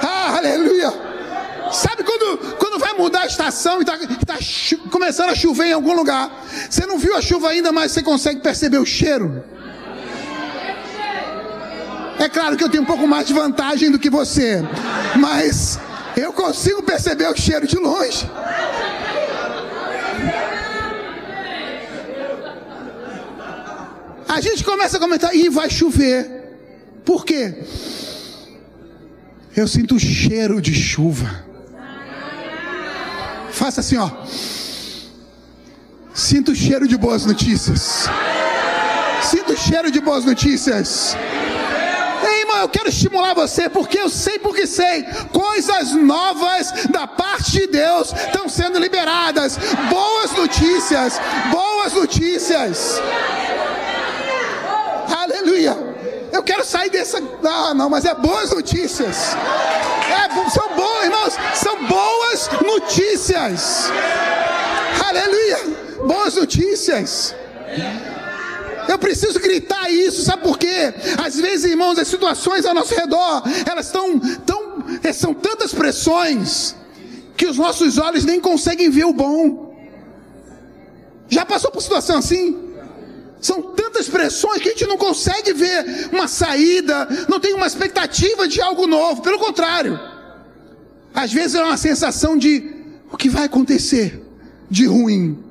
Ah, 0.00 0.36
aleluia. 0.36 0.92
Sabe 1.72 2.04
quando, 2.04 2.56
quando 2.56 2.78
vai 2.78 2.92
mudar 2.92 3.22
a 3.22 3.26
estação 3.26 3.78
e 3.78 3.80
está 3.80 3.98
tá 4.24 4.38
começando 4.92 5.30
a 5.30 5.34
chover 5.34 5.66
em 5.66 5.72
algum 5.72 5.92
lugar? 5.92 6.30
Você 6.70 6.86
não 6.86 6.98
viu 6.98 7.16
a 7.16 7.20
chuva 7.20 7.48
ainda, 7.48 7.72
mas 7.72 7.90
você 7.90 8.00
consegue 8.00 8.40
perceber 8.40 8.78
o 8.78 8.86
cheiro. 8.86 9.59
É 12.20 12.28
claro 12.28 12.54
que 12.54 12.62
eu 12.62 12.68
tenho 12.68 12.82
um 12.82 12.86
pouco 12.86 13.08
mais 13.08 13.26
de 13.26 13.32
vantagem 13.32 13.90
do 13.90 13.98
que 13.98 14.10
você, 14.10 14.62
mas 15.16 15.78
eu 16.14 16.34
consigo 16.34 16.82
perceber 16.82 17.26
o 17.26 17.34
cheiro 17.34 17.66
de 17.66 17.76
longe. 17.76 18.30
A 24.28 24.38
gente 24.42 24.62
começa 24.62 24.98
a 24.98 25.00
comentar, 25.00 25.34
e 25.34 25.48
vai 25.48 25.70
chover. 25.70 26.58
Por 27.06 27.24
quê? 27.24 27.64
Eu 29.56 29.66
sinto 29.66 29.94
o 29.94 29.98
cheiro 29.98 30.60
de 30.60 30.74
chuva. 30.74 31.42
Faça 33.50 33.80
assim, 33.80 33.96
ó. 33.96 34.10
Sinto 36.12 36.52
o 36.52 36.54
cheiro 36.54 36.86
de 36.86 36.98
boas 36.98 37.24
notícias. 37.24 38.10
Sinto 39.22 39.54
o 39.54 39.56
cheiro 39.56 39.90
de 39.90 40.00
boas 40.00 40.26
notícias. 40.26 41.16
Eu 42.60 42.68
quero 42.68 42.88
estimular 42.88 43.34
você, 43.34 43.68
porque 43.68 43.98
eu 43.98 44.08
sei 44.08 44.38
porque 44.38 44.66
sei. 44.66 45.04
Coisas 45.32 45.92
novas 45.92 46.72
da 46.90 47.06
parte 47.06 47.52
de 47.52 47.66
Deus 47.68 48.12
estão 48.12 48.48
sendo 48.48 48.78
liberadas. 48.78 49.58
Boas 49.88 50.32
notícias. 50.32 51.20
Boas 51.50 51.92
notícias. 51.92 53.00
Aleluia. 55.16 55.76
Eu 56.32 56.42
quero 56.42 56.64
sair 56.64 56.90
dessa. 56.90 57.18
Ah, 57.44 57.74
não, 57.74 57.88
mas 57.88 58.04
é 58.04 58.14
boas 58.14 58.50
notícias. 58.50 59.34
É, 60.10 60.50
são 60.50 60.68
boas, 60.76 61.04
irmãos, 61.04 61.34
são 61.54 61.86
boas 61.86 62.50
notícias. 62.64 63.90
Aleluia. 65.08 65.58
Boas 66.06 66.34
notícias. 66.34 67.34
Eu 68.88 68.98
preciso 68.98 69.38
gritar 69.40 69.90
isso, 69.90 70.22
sabe 70.22 70.42
por 70.42 70.58
quê? 70.58 70.92
Às 71.18 71.36
vezes, 71.36 71.70
irmãos, 71.70 71.98
as 71.98 72.08
situações 72.08 72.64
ao 72.64 72.74
nosso 72.74 72.94
redor, 72.94 73.42
elas 73.68 73.86
estão 73.86 74.18
tão, 74.18 74.84
é, 75.02 75.12
são 75.12 75.34
tantas 75.34 75.72
pressões 75.72 76.74
que 77.36 77.46
os 77.46 77.56
nossos 77.56 77.98
olhos 77.98 78.24
nem 78.24 78.40
conseguem 78.40 78.90
ver 78.90 79.04
o 79.04 79.12
bom. 79.12 79.70
Já 81.28 81.46
passou 81.46 81.70
por 81.70 81.80
situação 81.80 82.18
assim? 82.18 82.70
São 83.40 83.62
tantas 83.62 84.08
pressões 84.08 84.60
que 84.60 84.68
a 84.68 84.72
gente 84.72 84.86
não 84.86 84.98
consegue 84.98 85.52
ver 85.54 86.10
uma 86.12 86.28
saída, 86.28 87.08
não 87.28 87.40
tem 87.40 87.54
uma 87.54 87.66
expectativa 87.66 88.46
de 88.46 88.60
algo 88.60 88.86
novo, 88.86 89.22
pelo 89.22 89.38
contrário. 89.38 89.98
Às 91.14 91.32
vezes 91.32 91.54
é 91.54 91.64
uma 91.64 91.76
sensação 91.76 92.36
de 92.36 92.74
o 93.10 93.16
que 93.16 93.28
vai 93.28 93.44
acontecer 93.44 94.22
de 94.70 94.86
ruim. 94.86 95.49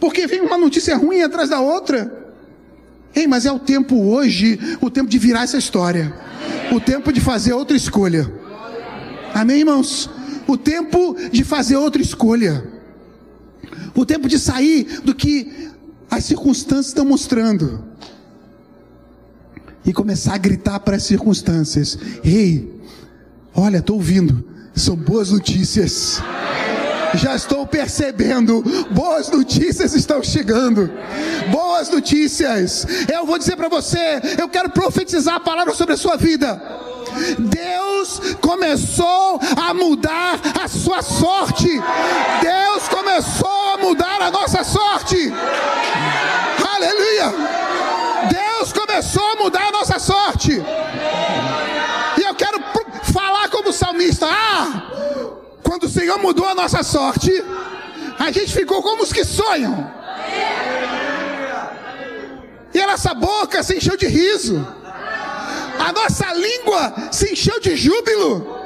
Porque 0.00 0.26
vem 0.26 0.40
uma 0.40 0.56
notícia 0.56 0.96
ruim 0.96 1.22
atrás 1.22 1.50
da 1.50 1.60
outra. 1.60 2.12
Ei, 3.14 3.26
mas 3.26 3.46
é 3.46 3.52
o 3.52 3.58
tempo 3.58 3.96
hoje, 3.96 4.58
o 4.80 4.90
tempo 4.90 5.08
de 5.08 5.18
virar 5.18 5.42
essa 5.42 5.58
história. 5.58 6.14
O 6.72 6.80
tempo 6.80 7.12
de 7.12 7.20
fazer 7.20 7.52
outra 7.52 7.76
escolha. 7.76 8.30
Amém, 9.34 9.60
irmãos? 9.60 10.08
O 10.46 10.56
tempo 10.56 11.16
de 11.30 11.44
fazer 11.44 11.76
outra 11.76 12.00
escolha. 12.00 12.64
O 13.94 14.06
tempo 14.06 14.28
de 14.28 14.38
sair 14.38 15.00
do 15.02 15.14
que 15.14 15.68
as 16.10 16.24
circunstâncias 16.24 16.88
estão 16.88 17.04
mostrando. 17.04 17.84
E 19.84 19.92
começar 19.92 20.34
a 20.34 20.38
gritar 20.38 20.80
para 20.80 20.96
as 20.96 21.04
circunstâncias: 21.04 21.98
Ei, 22.22 22.80
olha, 23.54 23.78
estou 23.78 23.96
ouvindo, 23.96 24.44
são 24.74 24.94
boas 24.96 25.30
notícias. 25.30 26.22
Já 27.14 27.34
estou 27.34 27.66
percebendo, 27.66 28.62
boas 28.90 29.30
notícias 29.30 29.94
estão 29.94 30.22
chegando. 30.22 30.90
Boas 31.50 31.88
notícias. 31.88 32.86
Eu 33.12 33.24
vou 33.26 33.38
dizer 33.38 33.56
para 33.56 33.68
você, 33.68 34.20
eu 34.38 34.48
quero 34.48 34.70
profetizar 34.70 35.36
a 35.36 35.40
palavra 35.40 35.74
sobre 35.74 35.94
a 35.94 35.96
sua 35.96 36.16
vida. 36.16 36.60
Deus 37.38 38.36
começou 38.40 39.40
a 39.56 39.74
mudar 39.74 40.38
a 40.62 40.68
sua 40.68 41.02
sorte. 41.02 41.68
Deus 42.40 42.88
começou 42.88 43.74
a 43.74 43.78
mudar 43.78 44.20
a 44.22 44.30
nossa 44.30 44.62
sorte. 44.64 45.32
Aleluia! 46.74 47.34
Deus 48.30 48.72
começou 48.72 49.24
a 49.24 49.36
mudar 49.36 49.68
a 49.68 49.72
nossa 49.72 49.98
sorte. 49.98 50.62
E 52.18 52.22
eu 52.22 52.34
quero 52.34 52.62
falar 53.12 53.48
como 53.48 53.72
salmista: 53.72 54.26
ah, 54.28 54.57
quando 55.68 55.84
o 55.84 55.88
Senhor 55.88 56.18
mudou 56.18 56.46
a 56.48 56.54
nossa 56.54 56.82
sorte, 56.82 57.30
a 58.18 58.30
gente 58.32 58.52
ficou 58.52 58.82
como 58.82 59.02
os 59.02 59.12
que 59.12 59.24
sonham. 59.24 59.74
E 62.72 62.80
a 62.80 62.86
nossa 62.86 63.12
boca 63.12 63.62
se 63.62 63.76
encheu 63.76 63.96
de 63.96 64.06
riso 64.06 64.66
a 65.78 65.92
nossa 65.92 66.32
língua 66.34 66.94
se 67.10 67.32
encheu 67.32 67.60
de 67.60 67.76
júbilo. 67.76 68.58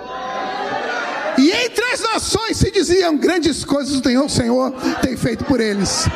E 1.38 1.50
entre 1.50 1.84
as 1.92 2.00
nações 2.00 2.56
se 2.56 2.70
diziam: 2.70 3.16
grandes 3.16 3.64
coisas 3.64 4.00
o 4.00 4.28
Senhor 4.28 4.72
tem 5.02 5.16
feito 5.16 5.44
por 5.44 5.60
eles. 5.60 6.06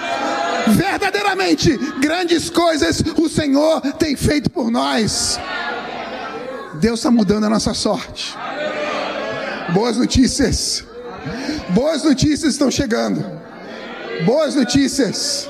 Verdadeiramente, 0.68 1.76
grandes 2.00 2.50
coisas 2.50 3.02
o 3.16 3.28
Senhor 3.28 3.80
tem 3.98 4.16
feito 4.16 4.50
por 4.50 4.70
nós. 4.70 5.38
Deus 6.74 7.00
está 7.00 7.10
mudando 7.10 7.44
a 7.44 7.50
nossa 7.50 7.72
sorte. 7.72 8.34
Boas 9.72 9.96
notícias. 9.96 10.84
Boas 11.70 12.04
notícias 12.04 12.52
estão 12.52 12.70
chegando. 12.70 13.24
Boas 14.24 14.54
notícias. 14.54 15.48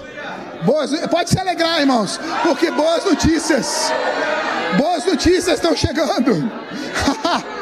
Boas, 0.64 0.90
pode 1.10 1.30
se 1.30 1.38
alegrar, 1.38 1.80
irmãos, 1.80 2.18
porque 2.42 2.70
boas 2.70 3.04
notícias. 3.04 3.92
Boas 4.76 5.04
notícias 5.04 5.56
estão 5.56 5.76
chegando. 5.76 6.50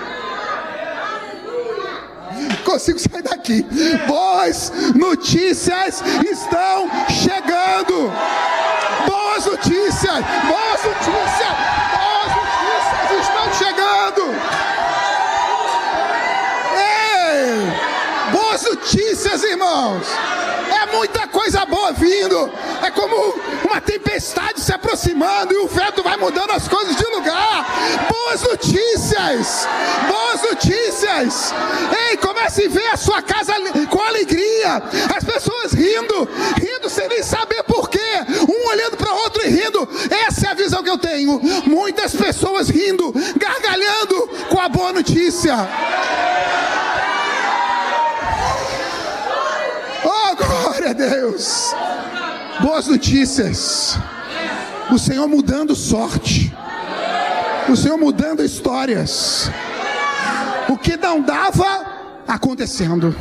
Consigo 2.64 2.98
sair 2.98 3.22
daqui. 3.22 3.64
Boas 4.06 4.72
notícias 4.94 6.02
estão 6.30 6.90
chegando. 7.08 8.10
Boas 9.06 9.46
notícias. 9.46 10.24
Boas 10.46 10.84
notícias. 10.84 11.54
Boas 11.94 12.30
notícias 12.36 13.20
estão 13.20 13.52
chegando. 13.58 14.34
Ei, 16.76 18.32
boas 18.32 18.62
notícias, 18.84 19.42
irmãos 19.42 20.06
muita 20.94 21.26
coisa 21.26 21.66
boa 21.66 21.92
vindo. 21.92 22.50
É 22.82 22.90
como 22.90 23.34
uma 23.64 23.80
tempestade 23.80 24.60
se 24.60 24.72
aproximando 24.72 25.52
e 25.52 25.56
o 25.56 25.66
vento 25.66 26.02
vai 26.02 26.16
mudando 26.16 26.52
as 26.52 26.68
coisas 26.68 26.96
de 26.96 27.04
lugar. 27.06 27.66
Boas 28.08 28.42
notícias! 28.42 29.68
Boas 30.08 30.42
notícias! 30.42 31.52
Ei, 32.08 32.16
comece 32.16 32.66
a 32.66 32.68
ver 32.68 32.88
a 32.88 32.96
sua 32.96 33.22
casa 33.22 33.54
com 33.90 34.00
alegria. 34.00 34.82
As 35.16 35.24
pessoas 35.24 35.72
rindo, 35.72 36.28
rindo 36.60 36.88
sem 36.88 37.08
nem 37.08 37.22
saber 37.22 37.62
porquê. 37.64 37.98
Um 38.48 38.68
olhando 38.68 38.96
para 38.96 39.12
o 39.12 39.16
outro 39.18 39.44
e 39.44 39.50
rindo. 39.50 39.88
Essa 40.26 40.48
é 40.48 40.50
a 40.50 40.54
visão 40.54 40.82
que 40.82 40.90
eu 40.90 40.98
tenho. 40.98 41.40
Muitas 41.66 42.14
pessoas 42.14 42.68
rindo, 42.68 43.12
gargalhando 43.36 44.28
com 44.48 44.60
a 44.60 44.68
boa 44.68 44.92
notícia. 44.92 45.54
Oh, 50.06 50.36
glória 50.36 50.83
a 50.83 50.83
Deus! 50.94 51.74
Boas 52.60 52.86
notícias. 52.86 53.98
O 54.92 54.98
Senhor 54.98 55.26
mudando 55.28 55.74
sorte. 55.74 56.54
O 57.68 57.76
Senhor 57.76 57.98
mudando 57.98 58.44
histórias. 58.44 59.50
O 60.68 60.76
que 60.76 60.96
não 60.96 61.20
dava, 61.20 61.86
acontecendo. 62.26 63.14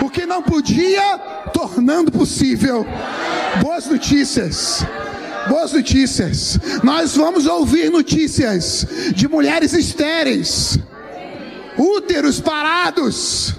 O 0.00 0.10
que 0.10 0.26
não 0.26 0.42
podia, 0.42 1.18
tornando 1.52 2.12
possível. 2.12 2.86
Boas 3.62 3.86
notícias. 3.86 4.84
Boas 5.48 5.72
notícias. 5.72 6.58
Nós 6.82 7.16
vamos 7.16 7.46
ouvir 7.46 7.90
notícias 7.90 8.86
de 9.14 9.28
mulheres 9.28 9.72
estéreis, 9.72 10.78
úteros 11.76 12.40
parados, 12.40 13.54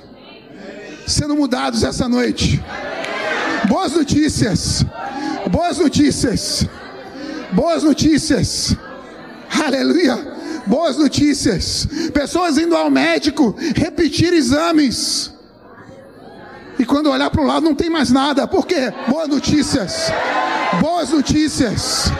sendo 1.07 1.35
mudados 1.35 1.83
essa 1.83 2.09
noite. 2.09 2.63
Boas 3.67 3.93
notícias. 3.93 4.85
Boas 5.49 5.77
notícias. 5.77 6.65
Boas 7.51 7.83
notícias. 7.83 8.75
Aleluia. 9.63 10.35
Boas 10.65 10.97
notícias. 10.97 11.87
Pessoas 12.13 12.57
indo 12.57 12.75
ao 12.75 12.89
médico 12.89 13.55
repetir 13.75 14.33
exames. 14.33 15.31
E 16.77 16.85
quando 16.85 17.09
olhar 17.09 17.29
para 17.29 17.41
o 17.41 17.45
lado 17.45 17.63
não 17.63 17.75
tem 17.75 17.89
mais 17.89 18.11
nada. 18.11 18.47
Por 18.47 18.65
quê? 18.65 18.91
Boas 19.07 19.27
notícias. 19.27 20.11
Boas 20.81 21.09
notícias. 21.09 22.11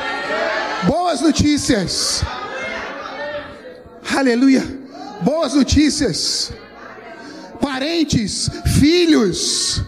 Boas 0.88 1.22
notícias. 1.22 2.24
Aleluia. 4.16 4.64
Boas 5.22 5.54
notícias. 5.54 6.54
Parentes, 7.60 8.50
filhos, 8.80 9.82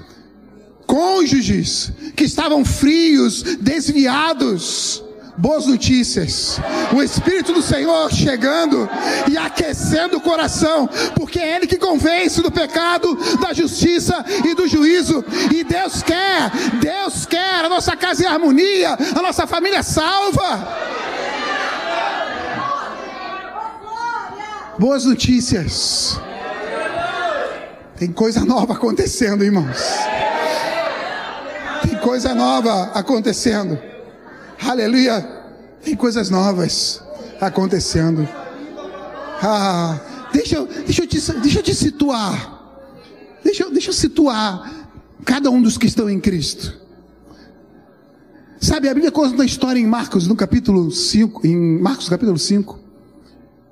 cônjuges 0.97 1.91
que 2.15 2.23
estavam 2.23 2.65
frios, 2.65 3.43
desviados. 3.61 5.03
Boas 5.37 5.67
notícias. 5.67 6.59
O 6.91 7.03
Espírito 7.03 7.53
do 7.53 7.61
Senhor 7.61 8.11
chegando 8.11 8.89
e 9.29 9.37
aquecendo 9.37 10.17
o 10.17 10.21
coração, 10.21 10.89
porque 11.13 11.37
é 11.37 11.55
Ele 11.55 11.67
que 11.67 11.77
convence 11.77 12.41
do 12.41 12.51
pecado, 12.51 13.15
da 13.39 13.53
justiça 13.53 14.25
e 14.43 14.55
do 14.55 14.67
juízo. 14.67 15.23
E 15.53 15.63
Deus 15.63 16.01
quer, 16.01 16.49
Deus 16.81 17.27
quer 17.27 17.63
a 17.63 17.69
nossa 17.69 17.95
casa 17.95 18.23
em 18.23 18.25
harmonia, 18.25 18.97
a 19.15 19.21
nossa 19.21 19.45
família 19.45 19.83
salva. 19.83 20.67
Boas 24.79 25.05
notícias. 25.05 26.19
Tem 27.95 28.11
coisa 28.11 28.43
nova 28.43 28.73
acontecendo, 28.73 29.43
irmãos 29.43 30.16
coisa 32.17 32.33
nova 32.33 32.85
acontecendo. 32.95 33.77
Aleluia. 34.59 35.21
Tem 35.83 35.95
coisas 35.95 36.31
novas 36.31 36.99
acontecendo. 37.39 38.27
Ah, 39.39 39.99
deixa, 40.33 40.65
deixa, 40.65 41.03
eu 41.03 41.07
te, 41.07 41.31
deixa 41.33 41.59
eu 41.59 41.63
te 41.63 41.75
situar. 41.75 42.59
Deixa, 43.43 43.69
deixa 43.69 43.89
eu 43.91 43.93
situar 43.93 44.89
cada 45.23 45.51
um 45.51 45.61
dos 45.61 45.77
que 45.77 45.85
estão 45.85 46.09
em 46.09 46.19
Cristo. 46.19 46.81
Sabe, 48.59 48.89
a 48.89 48.95
Bíblia 48.95 49.11
conta 49.11 49.35
uma 49.35 49.45
história 49.45 49.79
em 49.79 49.85
Marcos, 49.85 50.25
no 50.25 50.35
capítulo 50.35 50.89
5, 50.89 51.45
em 51.45 51.79
Marcos 51.79 52.09
capítulo 52.09 52.39
5, 52.39 52.79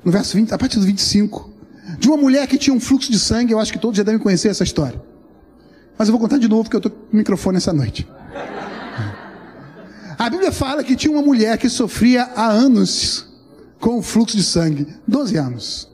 no 0.04 0.12
verso 0.12 0.38
20, 0.38 0.54
a 0.54 0.58
partir 0.60 0.78
do 0.78 0.86
25, 0.86 1.52
de 1.98 2.08
uma 2.08 2.18
mulher 2.18 2.46
que 2.46 2.60
tinha 2.60 2.76
um 2.76 2.80
fluxo 2.80 3.12
de 3.12 3.18
sangue, 3.18 3.54
eu 3.54 3.60
acho 3.60 3.74
que 3.74 3.80
todos 3.80 3.98
já 3.98 4.04
devem 4.04 4.20
conhecer 4.20 4.50
essa 4.50 4.64
história. 4.64 5.02
Mas 5.98 6.08
eu 6.08 6.12
vou 6.12 6.22
contar 6.22 6.38
de 6.38 6.48
novo 6.48 6.66
porque 6.66 6.76
eu 6.76 6.80
estou 6.80 6.92
com 6.92 7.12
o 7.12 7.18
microfone 7.18 7.58
essa 7.58 7.74
noite. 7.74 8.08
A 10.18 10.30
Bíblia 10.30 10.52
fala 10.52 10.84
que 10.84 10.96
tinha 10.96 11.12
uma 11.12 11.22
mulher 11.22 11.58
que 11.58 11.70
sofria 11.70 12.24
há 12.36 12.48
anos 12.48 13.26
com 13.80 14.02
fluxo 14.02 14.38
de 14.38 14.44
sangue 14.44 14.88
12 15.08 15.38
anos. 15.38 15.90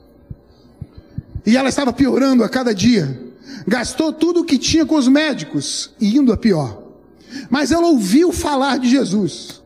E 1.44 1.56
ela 1.56 1.68
estava 1.68 1.92
piorando 1.92 2.44
a 2.44 2.48
cada 2.48 2.74
dia. 2.74 3.20
Gastou 3.66 4.12
tudo 4.12 4.40
o 4.40 4.44
que 4.44 4.58
tinha 4.58 4.86
com 4.86 4.94
os 4.94 5.08
médicos, 5.08 5.90
indo 6.00 6.32
a 6.32 6.36
pior. 6.36 6.82
Mas 7.50 7.72
ela 7.72 7.86
ouviu 7.86 8.32
falar 8.32 8.78
de 8.78 8.88
Jesus. 8.88 9.62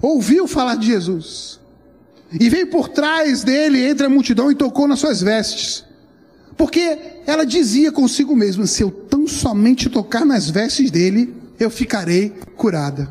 Ouviu 0.00 0.46
falar 0.46 0.76
de 0.76 0.86
Jesus. 0.86 1.60
E 2.32 2.48
veio 2.48 2.68
por 2.68 2.88
trás 2.88 3.42
dele, 3.42 3.86
entre 3.86 4.06
a 4.06 4.10
multidão, 4.10 4.50
e 4.50 4.54
tocou 4.54 4.86
nas 4.86 5.00
suas 5.00 5.20
vestes. 5.20 5.84
Porque 6.56 6.98
ela 7.26 7.44
dizia 7.44 7.92
consigo 7.92 8.34
mesma: 8.34 8.66
se 8.66 8.82
eu 8.82 8.90
tão 8.90 9.26
somente 9.26 9.88
tocar 9.88 10.24
nas 10.24 10.48
vestes 10.48 10.90
dele, 10.90 11.34
eu 11.58 11.70
ficarei 11.70 12.30
curada. 12.56 13.08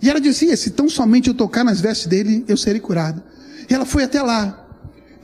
E 0.00 0.08
ela 0.08 0.20
dizia: 0.20 0.56
se 0.56 0.70
tão 0.70 0.88
somente 0.88 1.28
eu 1.28 1.34
tocar 1.34 1.64
nas 1.64 1.80
vestes 1.80 2.06
dele, 2.06 2.44
eu 2.46 2.56
serei 2.56 2.80
curada. 2.80 3.24
E 3.68 3.74
ela 3.74 3.84
foi 3.84 4.04
até 4.04 4.22
lá. 4.22 4.66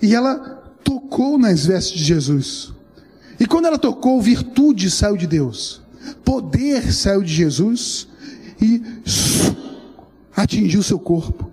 E 0.00 0.14
ela 0.14 0.62
tocou 0.82 1.38
nas 1.38 1.66
vestes 1.66 1.98
de 1.98 2.04
Jesus. 2.04 2.72
E 3.38 3.46
quando 3.46 3.66
ela 3.66 3.78
tocou, 3.78 4.20
virtude 4.20 4.90
saiu 4.90 5.16
de 5.16 5.26
Deus. 5.26 5.80
Poder 6.24 6.92
saiu 6.92 7.22
de 7.22 7.32
Jesus 7.32 8.08
e 8.60 8.82
atingiu 10.34 10.82
seu 10.82 10.98
corpo. 10.98 11.50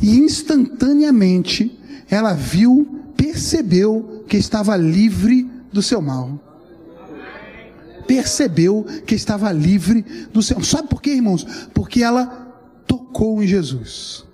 E 0.00 0.18
instantaneamente 0.18 1.78
ela 2.10 2.34
viu, 2.34 3.02
percebeu 3.16 4.24
que 4.28 4.36
estava 4.36 4.76
livre 4.76 5.50
do 5.72 5.82
seu 5.82 6.00
mal 6.00 6.47
percebeu 8.08 8.86
que 9.06 9.14
estava 9.14 9.52
livre 9.52 10.02
do 10.32 10.42
céu. 10.42 10.64
Sabe 10.64 10.88
por 10.88 11.02
quê, 11.02 11.10
irmãos? 11.10 11.46
Porque 11.74 12.02
ela 12.02 12.24
tocou 12.86 13.42
em 13.42 13.46
Jesus. 13.46 14.24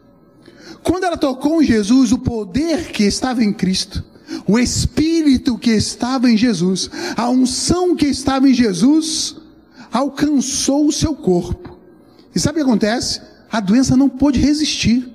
Quando 0.82 1.04
ela 1.04 1.16
tocou 1.16 1.60
em 1.60 1.66
Jesus, 1.66 2.12
o 2.12 2.18
poder 2.18 2.92
que 2.92 3.02
estava 3.02 3.42
em 3.42 3.52
Cristo, 3.52 4.04
o 4.46 4.58
Espírito 4.58 5.58
que 5.58 5.72
estava 5.72 6.30
em 6.30 6.36
Jesus, 6.36 6.88
a 7.16 7.28
unção 7.28 7.96
que 7.96 8.06
estava 8.06 8.48
em 8.48 8.54
Jesus, 8.54 9.36
alcançou 9.92 10.86
o 10.86 10.92
seu 10.92 11.14
corpo. 11.14 11.76
E 12.34 12.38
sabe 12.38 12.60
o 12.60 12.64
que 12.64 12.70
acontece? 12.70 13.20
A 13.50 13.60
doença 13.60 13.96
não 13.96 14.08
pôde 14.08 14.38
resistir. 14.38 15.08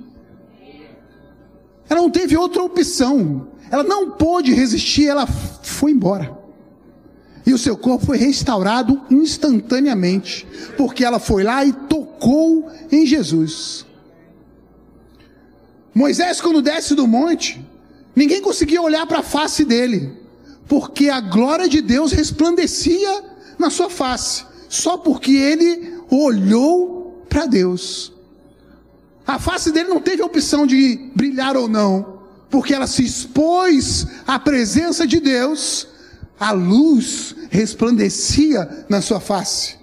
Ela 1.90 2.02
não 2.02 2.10
teve 2.10 2.36
outra 2.36 2.64
opção. 2.64 3.48
Ela 3.72 3.84
não 3.84 4.12
pôde 4.12 4.54
resistir, 4.54 5.08
ela 5.08 5.28
foi 5.28 5.92
embora. 5.92 6.39
E 7.46 7.54
o 7.54 7.58
seu 7.58 7.76
corpo 7.78 8.06
foi 8.06 8.18
restaurado 8.18 9.02
instantaneamente, 9.10 10.46
porque 10.78 11.04
ela 11.04 11.20
foi 11.20 11.44
lá 11.44 11.66
e 11.66 11.74
tocou 11.74 12.70
em 12.92 13.06
Jesus. 13.06 13.86
Moisés, 15.94 16.40
quando 16.40 16.62
desce 16.62 16.96
do 16.96 17.08
monte, 17.08 17.66
ninguém 18.16 18.42
conseguia 18.42 18.82
olhar 18.82 19.06
para 19.06 19.20
a 19.20 19.24
face 19.24 19.66
dele, 19.66 20.14
porque 20.68 21.10
a 21.10 21.20
glória 21.20 21.68
de 21.68 21.82
Deus 21.82 22.12
resplandecia 22.12 23.24
na 23.58 23.70
sua 23.70 23.90
face, 23.90 24.46
só 24.70 24.98
porque 24.98 25.32
ele 25.32 26.00
olhou 26.10 27.26
para 27.28 27.46
Deus. 27.46 28.14
A 29.26 29.38
face 29.38 29.72
dele 29.72 29.90
não 29.90 30.00
teve 30.00 30.22
a 30.22 30.26
opção 30.26 30.66
de 30.66 31.12
brilhar 31.16 31.56
ou 31.56 31.68
não, 31.68 32.20
porque 32.50 32.74
ela 32.74 32.88
se 32.88 33.04
expôs 33.04 34.08
à 34.26 34.40
presença 34.40 35.06
de 35.06 35.20
Deus 35.20 35.88
a 36.40 36.52
luz 36.52 37.36
resplandecia 37.50 38.86
na 38.88 39.02
sua 39.02 39.20
face. 39.20 39.78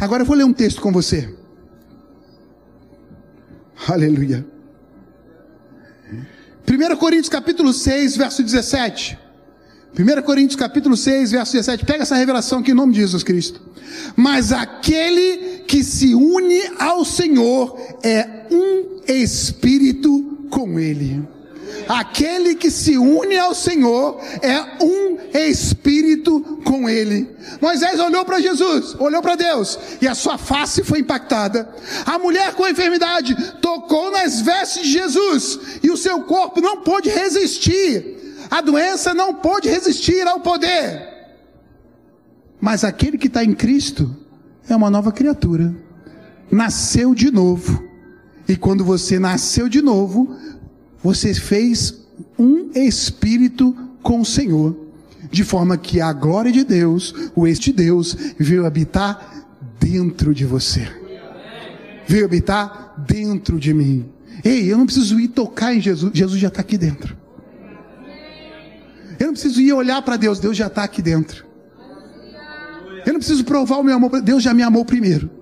Agora 0.00 0.22
eu 0.22 0.26
vou 0.26 0.36
ler 0.36 0.44
um 0.44 0.52
texto 0.52 0.80
com 0.80 0.92
você. 0.92 1.34
Aleluia. 3.88 4.46
1 6.68 6.96
Coríntios 6.96 7.28
capítulo 7.28 7.72
6, 7.72 8.16
verso 8.16 8.42
17. 8.42 9.18
1 9.98 10.22
Coríntios 10.22 10.56
capítulo 10.56 10.96
6, 10.96 11.32
verso 11.32 11.52
17. 11.52 11.84
Pega 11.84 12.02
essa 12.02 12.14
revelação 12.14 12.60
aqui 12.60 12.70
em 12.70 12.74
nome 12.74 12.92
de 12.92 13.00
Jesus 13.00 13.22
Cristo. 13.22 13.60
Mas 14.14 14.52
aquele 14.52 15.62
que 15.66 15.82
se 15.82 16.14
une 16.14 16.60
ao 16.78 17.04
Senhor 17.04 17.76
é 18.02 18.46
um 18.50 19.00
espírito 19.06 20.46
com 20.50 20.78
ele. 20.78 21.26
Aquele 21.88 22.54
que 22.54 22.70
se 22.70 22.98
une 22.98 23.38
ao 23.38 23.54
Senhor 23.54 24.20
é 24.42 24.84
um 24.84 25.18
espírito 25.32 26.40
com 26.64 26.88
ele. 26.88 27.28
Moisés 27.60 27.98
olhou 27.98 28.24
para 28.24 28.40
Jesus, 28.40 28.94
olhou 28.98 29.22
para 29.22 29.36
Deus, 29.36 29.78
e 30.00 30.06
a 30.06 30.14
sua 30.14 30.36
face 30.38 30.82
foi 30.82 31.00
impactada. 31.00 31.68
A 32.04 32.18
mulher 32.18 32.54
com 32.54 32.64
a 32.64 32.70
enfermidade 32.70 33.34
tocou 33.60 34.10
nas 34.10 34.40
vestes 34.40 34.82
de 34.82 34.92
Jesus, 34.92 35.58
e 35.82 35.90
o 35.90 35.96
seu 35.96 36.22
corpo 36.22 36.60
não 36.60 36.82
pôde 36.82 37.08
resistir. 37.08 38.16
A 38.50 38.60
doença 38.60 39.12
não 39.12 39.34
pôde 39.34 39.68
resistir 39.68 40.26
ao 40.26 40.40
poder. 40.40 41.08
Mas 42.60 42.82
aquele 42.84 43.18
que 43.18 43.26
está 43.26 43.44
em 43.44 43.54
Cristo 43.54 44.14
é 44.68 44.74
uma 44.74 44.90
nova 44.90 45.12
criatura. 45.12 45.74
nasceu 46.50 47.14
de 47.14 47.30
novo. 47.30 47.86
E 48.48 48.56
quando 48.56 48.82
você 48.82 49.18
nasceu 49.18 49.68
de 49.68 49.82
novo, 49.82 50.34
você 51.02 51.32
fez 51.34 52.06
um 52.38 52.70
espírito 52.74 53.76
com 54.02 54.20
o 54.20 54.24
Senhor, 54.24 54.76
de 55.30 55.44
forma 55.44 55.76
que 55.76 56.00
a 56.00 56.12
glória 56.12 56.50
de 56.50 56.64
Deus, 56.64 57.14
o 57.34 57.46
este 57.46 57.72
Deus, 57.72 58.16
veio 58.38 58.66
habitar 58.66 59.46
dentro 59.78 60.34
de 60.34 60.44
você. 60.44 60.88
Veio 62.06 62.24
habitar 62.24 62.94
dentro 63.06 63.58
de 63.58 63.74
mim. 63.74 64.06
Ei, 64.44 64.70
eu 64.70 64.78
não 64.78 64.86
preciso 64.86 65.18
ir 65.20 65.28
tocar 65.28 65.74
em 65.74 65.80
Jesus, 65.80 66.12
Jesus 66.14 66.40
já 66.40 66.48
está 66.48 66.60
aqui 66.60 66.78
dentro. 66.78 67.16
Eu 69.18 69.26
não 69.26 69.32
preciso 69.32 69.60
ir 69.60 69.72
olhar 69.72 70.00
para 70.02 70.16
Deus, 70.16 70.38
Deus 70.38 70.56
já 70.56 70.68
está 70.68 70.84
aqui 70.84 71.02
dentro. 71.02 71.44
Eu 73.04 73.12
não 73.12 73.20
preciso 73.20 73.44
provar 73.44 73.78
o 73.78 73.82
meu 73.82 73.96
amor, 73.96 74.20
Deus 74.22 74.42
já 74.42 74.54
me 74.54 74.62
amou 74.62 74.84
primeiro. 74.84 75.37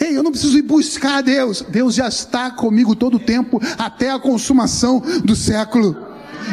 Ei, 0.00 0.16
eu 0.16 0.22
não 0.22 0.30
preciso 0.30 0.56
ir 0.56 0.62
buscar 0.62 1.22
Deus, 1.22 1.62
Deus 1.68 1.94
já 1.94 2.08
está 2.08 2.50
comigo 2.50 2.96
todo 2.96 3.16
o 3.16 3.20
tempo, 3.20 3.60
até 3.78 4.10
a 4.10 4.18
consumação 4.18 5.02
do 5.22 5.36
século. 5.36 5.94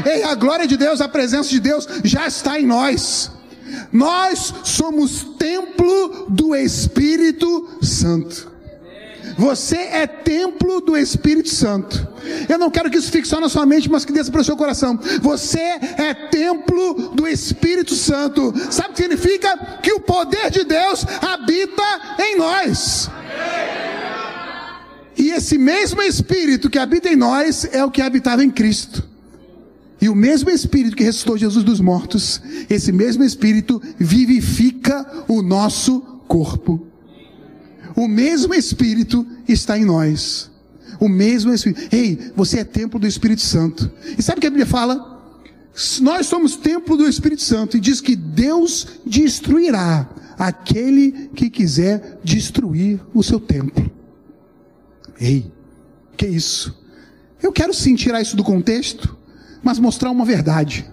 Ei, 0.06 0.24
a 0.24 0.36
glória 0.36 0.68
de 0.68 0.76
Deus, 0.76 1.00
a 1.00 1.08
presença 1.08 1.50
de 1.50 1.60
Deus 1.60 1.88
já 2.04 2.28
está 2.28 2.60
em 2.60 2.66
nós. 2.66 3.32
Nós 3.92 4.54
somos 4.64 5.24
templo 5.38 6.28
do 6.30 6.54
Espírito 6.56 7.70
Santo. 7.82 8.52
Você 9.38 9.78
é 9.78 10.08
templo 10.08 10.82
do 10.82 10.98
Espírito 10.98 11.50
Santo. 11.50 12.08
Eu 12.50 12.58
não 12.58 12.72
quero 12.72 12.90
que 12.90 12.98
isso 12.98 13.12
fique 13.12 13.28
só 13.28 13.40
na 13.40 13.48
sua 13.48 13.66
mente, 13.66 13.90
mas 13.90 14.04
que 14.04 14.12
desça 14.12 14.32
para 14.32 14.42
o 14.42 14.44
seu 14.44 14.58
coração. 14.58 15.00
Você 15.22 15.60
é 15.60 16.14
templo 16.14 17.12
do 17.14 17.28
Espírito 17.28 17.94
Santo. 17.94 18.54
Sabe 18.72 18.90
o 18.90 18.94
que 18.94 19.04
significa? 19.04 19.80
Que 19.82 19.94
o 19.94 20.00
poder 20.00 20.50
de 20.50 20.64
Deus 20.64 21.06
habita 21.22 21.84
em 22.20 22.38
nós. 22.38 23.10
E 25.28 25.32
esse 25.32 25.58
mesmo 25.58 26.02
Espírito 26.02 26.70
que 26.70 26.80
habita 26.80 27.10
em 27.10 27.16
nós 27.18 27.68
é 27.74 27.84
o 27.84 27.92
que 27.92 28.02
habitava 28.02 28.46
em 28.46 28.50
Cristo. 28.50 29.04
E 30.00 30.08
o 30.08 30.16
mesmo 30.16 30.50
Espírito 30.50 30.96
que 30.96 31.04
ressuscitou 31.04 31.38
Jesus 31.38 31.66
dos 31.66 31.82
mortos, 31.82 32.42
esse 32.70 32.94
mesmo 32.94 33.26
Espírito 33.26 33.82
vivifica 34.00 35.26
o 35.28 35.42
nosso 35.42 36.00
corpo. 36.30 36.88
O 37.94 38.08
mesmo 38.08 38.54
Espírito 38.54 39.28
está 39.50 39.78
em 39.78 39.84
nós. 39.84 40.50
O 40.98 41.10
mesmo 41.10 41.52
Espírito. 41.52 41.94
Ei, 41.94 42.32
você 42.34 42.60
é 42.60 42.64
templo 42.64 42.98
do 42.98 43.06
Espírito 43.06 43.42
Santo. 43.42 43.92
E 44.18 44.24
sabe 44.24 44.38
o 44.38 44.42
que 44.42 44.48
a 44.48 44.50
Bíblia 44.50 44.66
fala? 44.66 45.30
Nós 46.00 46.28
somos 46.28 46.56
templo 46.56 46.96
do 46.96 47.06
Espírito 47.06 47.42
Santo 47.42 47.76
e 47.76 47.82
diz 47.82 48.00
que 48.00 48.16
Deus 48.16 48.88
destruirá 49.06 50.10
aquele 50.40 51.30
que 51.36 51.50
quiser 51.50 52.18
destruir 52.24 53.02
o 53.14 53.22
seu 53.22 53.42
templo. 53.42 53.87
Ei, 55.20 55.52
que 56.16 56.28
isso? 56.28 56.78
Eu 57.42 57.52
quero 57.52 57.74
sim 57.74 57.96
tirar 57.96 58.22
isso 58.22 58.36
do 58.36 58.44
contexto, 58.44 59.16
mas 59.64 59.80
mostrar 59.80 60.12
uma 60.12 60.26
verdade. 60.26 60.90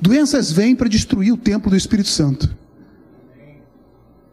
Doenças 0.00 0.50
vêm 0.50 0.74
para 0.74 0.88
destruir 0.88 1.32
o 1.32 1.36
templo 1.36 1.70
do 1.70 1.76
Espírito 1.76 2.08
Santo. 2.08 2.54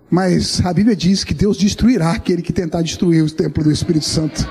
Mas 0.09 0.65
a 0.65 0.73
Bíblia 0.73 0.95
diz 0.95 1.23
que 1.23 1.33
Deus 1.33 1.57
destruirá 1.57 2.11
aquele 2.11 2.41
que 2.41 2.51
tentar 2.51 2.81
destruir 2.81 3.23
o 3.23 3.29
templo 3.29 3.63
do 3.63 3.71
Espírito 3.71 4.05
Santo. 4.05 4.49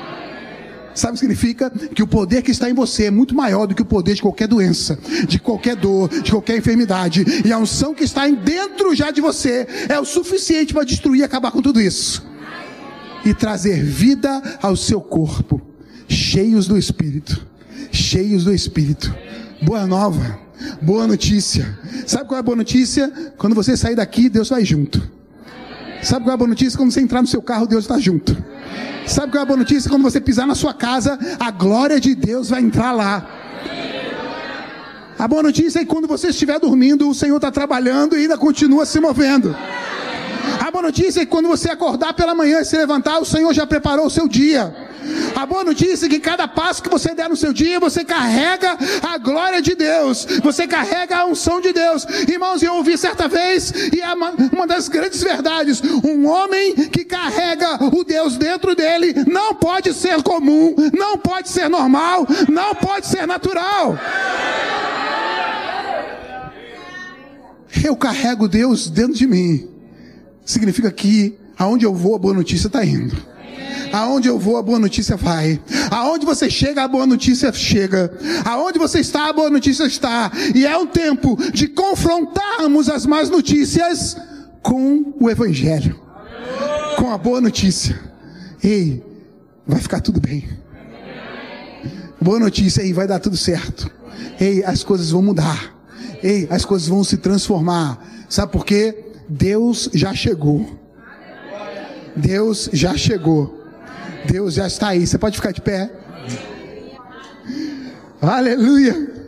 Sabe 0.94 1.12
o 1.12 1.14
que 1.14 1.20
significa? 1.20 1.70
Que 1.70 2.03
o 2.03 2.07
poder 2.07 2.42
que 2.42 2.51
está 2.51 2.68
em 2.68 2.74
você 2.74 3.05
é 3.05 3.11
muito 3.11 3.35
maior 3.35 3.66
do 3.66 3.74
que 3.74 3.83
o 3.83 3.85
poder 3.85 4.14
de 4.14 4.22
qualquer 4.22 4.48
doença, 4.48 4.98
de 5.27 5.38
qualquer 5.38 5.77
dor, 5.77 6.09
de 6.09 6.31
qualquer 6.31 6.57
enfermidade. 6.57 7.24
E 7.44 7.53
a 7.53 7.59
unção 7.59 7.94
que 7.94 8.05
está 8.05 8.29
dentro 8.29 8.94
já 8.94 9.11
de 9.11 9.20
você 9.20 9.66
é 9.88 9.98
o 9.98 10.05
suficiente 10.05 10.72
para 10.72 10.85
destruir 10.85 11.20
e 11.20 11.24
acabar 11.24 11.51
com 11.51 11.62
tudo 11.62 11.81
isso. 11.81 12.27
E 13.25 13.35
trazer 13.35 13.83
vida 13.83 14.59
ao 14.63 14.77
seu 14.77 15.01
corpo, 15.01 15.61
cheios 16.09 16.67
do 16.67 16.79
Espírito. 16.79 17.47
Cheios 17.91 18.45
do 18.45 18.55
Espírito. 18.55 19.15
Boa 19.63 19.87
nova, 19.87 20.39
boa 20.81 21.07
notícia. 21.07 21.79
Sabe 22.07 22.27
qual 22.27 22.37
é 22.37 22.41
a 22.41 22.43
boa 22.43 22.57
notícia? 22.57 23.33
Quando 23.37 23.55
você 23.55 23.77
sair 23.77 23.97
daqui, 23.97 24.29
Deus 24.29 24.49
vai 24.49 24.65
junto. 24.65 25.03
Sabe 26.03 26.25
qual 26.25 26.33
é 26.33 26.35
a 26.35 26.39
boa 26.39 26.49
notícia? 26.49 26.79
Quando 26.79 26.93
você 26.93 27.01
entrar 27.01 27.21
no 27.21 27.29
seu 27.29 27.43
carro, 27.43 27.67
Deus 27.67 27.85
está 27.85 27.99
junto. 27.99 28.37
Sabe 29.07 29.33
qual 29.33 29.41
é 29.41 29.43
a 29.43 29.47
boa 29.47 29.59
notícia? 29.59 29.91
Quando 29.91 30.03
você 30.03 30.21
pisar 30.21 30.47
na 30.47 30.55
sua 30.55 30.73
casa, 30.73 31.19
a 31.41 31.51
glória 31.51 31.99
de 32.01 32.15
Deus 32.15 32.51
vai 32.51 32.63
entrar 32.63 32.93
lá. 32.93 33.27
A 35.19 35.27
boa 35.27 35.43
notícia 35.43 35.81
é 35.81 35.85
que 35.85 35.91
quando 35.91 36.07
você 36.07 36.29
estiver 36.29 36.61
dormindo, 36.61 37.09
o 37.09 37.15
Senhor 37.15 37.37
está 37.37 37.51
trabalhando 37.51 38.17
e 38.17 38.23
ainda 38.23 38.39
continua 38.39 38.87
se 38.87 39.01
movendo. 39.01 39.57
Boa 40.79 40.87
notícia 40.87 41.23
é 41.23 41.25
que 41.25 41.31
quando 41.33 41.49
você 41.49 41.69
acordar 41.69 42.14
pela 42.14 42.37
manhã 42.37 42.61
e 42.61 42.64
se 42.64 42.77
levantar, 42.77 43.19
o 43.19 43.25
Senhor 43.25 43.53
já 43.53 43.67
preparou 43.67 44.07
o 44.07 44.11
seu 44.11 44.29
dia. 44.29 44.73
A 45.35 45.45
boa 45.45 45.64
notícia 45.64 46.07
é 46.07 46.09
que 46.09 46.21
cada 46.21 46.47
passo 46.47 46.81
que 46.81 46.88
você 46.88 47.17
der 47.17 47.29
no 47.29 47.37
seu 47.37 47.53
dia, 47.53 47.81
você 47.81 48.05
carrega 48.05 48.79
a 49.03 49.19
glória 49.19 49.61
de 49.61 49.75
Deus, 49.75 50.25
você 50.41 50.69
carrega 50.69 51.17
a 51.17 51.25
unção 51.27 51.61
de 51.61 51.73
Deus. 51.73 52.07
Irmãos, 52.29 52.62
eu 52.62 52.75
ouvi 52.75 52.97
certa 52.97 53.27
vez, 53.27 53.73
e 53.93 54.01
é 54.01 54.14
uma 54.14 54.69
das 54.69 54.88
grandes 54.88 55.21
verdades: 55.21 55.83
um 56.05 56.29
homem 56.29 56.73
que 56.75 57.05
carrega 57.05 57.85
o 57.93 58.05
Deus 58.05 58.37
dentro 58.37 58.77
dele 58.77 59.14
não 59.27 59.57
pode 59.57 59.93
ser 59.93 60.23
comum, 60.23 60.77
não 60.97 61.19
pode 61.19 61.49
ser 61.49 61.69
normal, 61.69 62.25
não 62.49 62.73
pode 62.77 63.09
ser 63.09 63.27
natural. 63.27 63.99
Eu 67.85 67.97
carrego 67.97 68.47
Deus 68.47 68.88
dentro 68.88 69.14
de 69.14 69.27
mim. 69.27 69.78
Significa 70.49 70.91
que 70.91 71.39
aonde 71.59 71.85
eu 71.85 71.95
vou, 71.95 72.15
a 72.15 72.19
boa 72.19 72.33
notícia 72.33 72.69
está 72.69 72.83
indo. 72.83 73.15
Aonde 73.93 74.29
eu 74.29 74.39
vou, 74.39 74.57
a 74.57 74.63
boa 74.63 74.79
notícia 74.79 75.15
vai. 75.15 75.61
Aonde 75.91 76.25
você 76.25 76.49
chega, 76.49 76.85
a 76.85 76.89
boa 76.89 77.07
notícia 77.07 77.53
chega. 77.53 78.11
Aonde 78.47 78.79
você 78.79 79.01
está, 79.01 79.29
a 79.29 79.33
boa 79.35 79.51
notícia 79.51 79.85
está. 79.85 80.33
E 80.55 80.65
é 80.65 80.75
um 80.75 80.87
tempo 80.87 81.37
de 81.53 81.69
confrontarmos 81.69 82.89
as 82.89 83.05
más 83.05 83.29
notícias 83.29 84.17
com 84.63 85.13
o 85.21 85.29
Evangelho, 85.29 86.01
com 86.97 87.13
a 87.13 87.19
boa 87.19 87.43
notícia. 87.43 88.01
Ei, 88.65 89.05
vai 89.67 89.81
ficar 89.81 90.01
tudo 90.01 90.19
bem. 90.19 90.49
Boa 92.19 92.39
notícia 92.39 92.83
aí, 92.83 92.95
vai 92.95 93.07
dar 93.07 93.19
tudo 93.19 93.37
certo. 93.37 93.91
Ei, 94.41 94.65
as 94.65 94.83
coisas 94.83 95.11
vão 95.11 95.21
mudar. 95.21 95.75
Ei, 96.23 96.49
as 96.49 96.65
coisas 96.65 96.89
vão 96.89 97.05
se 97.05 97.19
transformar. 97.19 98.03
Sabe 98.31 98.51
por 98.51 98.65
quê? 98.65 99.08
Deus 99.29 99.91
já 99.93 100.14
chegou. 100.14 100.79
Deus 102.17 102.71
já 102.73 102.97
chegou. 102.97 103.62
Deus 104.27 104.55
já 104.55 104.67
está 104.67 104.88
aí. 104.88 105.07
Você 105.07 105.19
pode 105.19 105.37
ficar 105.37 105.53
de 105.53 105.61
pé? 105.61 105.91
Aleluia. 108.21 109.19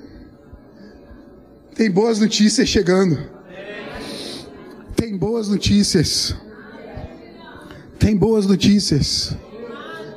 Tem 1.75 1.91
boas 1.91 2.19
notícias 2.19 2.69
chegando. 2.69 3.19
Tem 4.97 5.17
boas 5.17 5.49
notícias. 5.49 6.35
Tem 7.99 8.17
boas 8.17 8.47
notícias. 8.47 9.37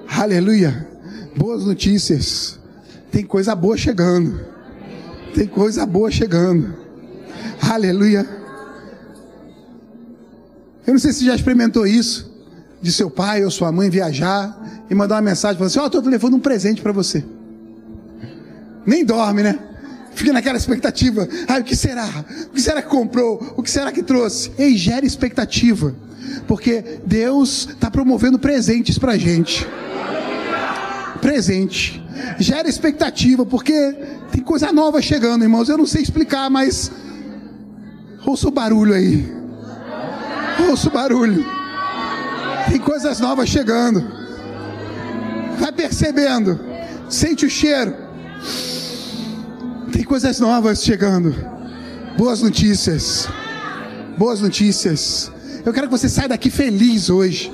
Aleluia. 0.07 0.87
Boas 1.35 1.65
notícias. 1.65 2.59
Tem 3.11 3.23
coisa 3.23 3.55
boa 3.55 3.77
chegando. 3.77 4.39
Tem 5.33 5.47
coisa 5.47 5.85
boa 5.85 6.09
chegando. 6.09 6.73
Aleluia. 7.61 8.42
Eu 10.85 10.93
não 10.93 10.99
sei 10.99 11.13
se 11.13 11.25
já 11.25 11.35
experimentou 11.35 11.87
isso 11.87 12.31
de 12.81 12.91
seu 12.91 13.09
pai 13.09 13.45
ou 13.45 13.49
sua 13.49 13.71
mãe 13.71 13.89
viajar 13.89 14.85
e 14.89 14.93
mandar 14.93 15.15
uma 15.15 15.21
mensagem 15.21 15.57
falando 15.57 15.69
assim: 15.69 15.79
Ó, 15.79 15.83
oh, 15.83 15.87
estou 15.87 16.01
levando 16.01 16.35
um 16.35 16.39
presente 16.39 16.81
para 16.81 16.91
você. 16.91 17.23
Nem 18.85 19.05
dorme, 19.05 19.41
né? 19.41 19.57
Fica 20.13 20.33
naquela 20.33 20.57
expectativa. 20.57 21.27
Ah, 21.47 21.59
o 21.59 21.63
que 21.63 21.75
será? 21.75 22.25
O 22.47 22.53
que 22.53 22.61
será 22.61 22.81
que 22.81 22.89
comprou? 22.89 23.53
O 23.57 23.63
que 23.63 23.71
será 23.71 23.91
que 23.91 24.03
trouxe? 24.03 24.51
Ei, 24.57 24.77
gera 24.77 25.05
expectativa. 25.05 25.95
Porque 26.47 26.99
Deus 27.05 27.69
está 27.69 27.89
promovendo 27.89 28.37
presentes 28.37 28.97
para 28.97 29.13
a 29.13 29.17
gente. 29.17 29.67
Presente. 31.21 32.03
Gera 32.37 32.67
expectativa, 32.67 33.45
porque 33.45 33.95
tem 34.31 34.41
coisa 34.41 34.71
nova 34.71 35.01
chegando, 35.01 35.43
irmãos. 35.43 35.69
Eu 35.69 35.77
não 35.77 35.85
sei 35.85 36.03
explicar, 36.03 36.49
mas. 36.49 36.91
Ouça 38.25 38.47
o 38.47 38.51
barulho 38.51 38.93
aí. 38.93 39.42
Ouça 40.59 40.89
o 40.89 40.91
barulho. 40.91 41.45
Tem 42.69 42.79
coisas 42.79 43.19
novas 43.19 43.49
chegando. 43.49 44.03
Vai 45.59 45.71
percebendo. 45.71 46.59
Sente 47.09 47.45
o 47.45 47.49
cheiro. 47.49 47.95
Tem 49.91 50.03
coisas 50.03 50.39
novas 50.39 50.83
chegando. 50.83 51.35
Boas 52.17 52.41
notícias. 52.41 53.27
Boas 54.17 54.41
notícias. 54.41 55.31
Eu 55.65 55.73
quero 55.73 55.87
que 55.87 55.91
você 55.91 56.09
saia 56.09 56.29
daqui 56.29 56.49
feliz 56.49 57.09
hoje. 57.09 57.51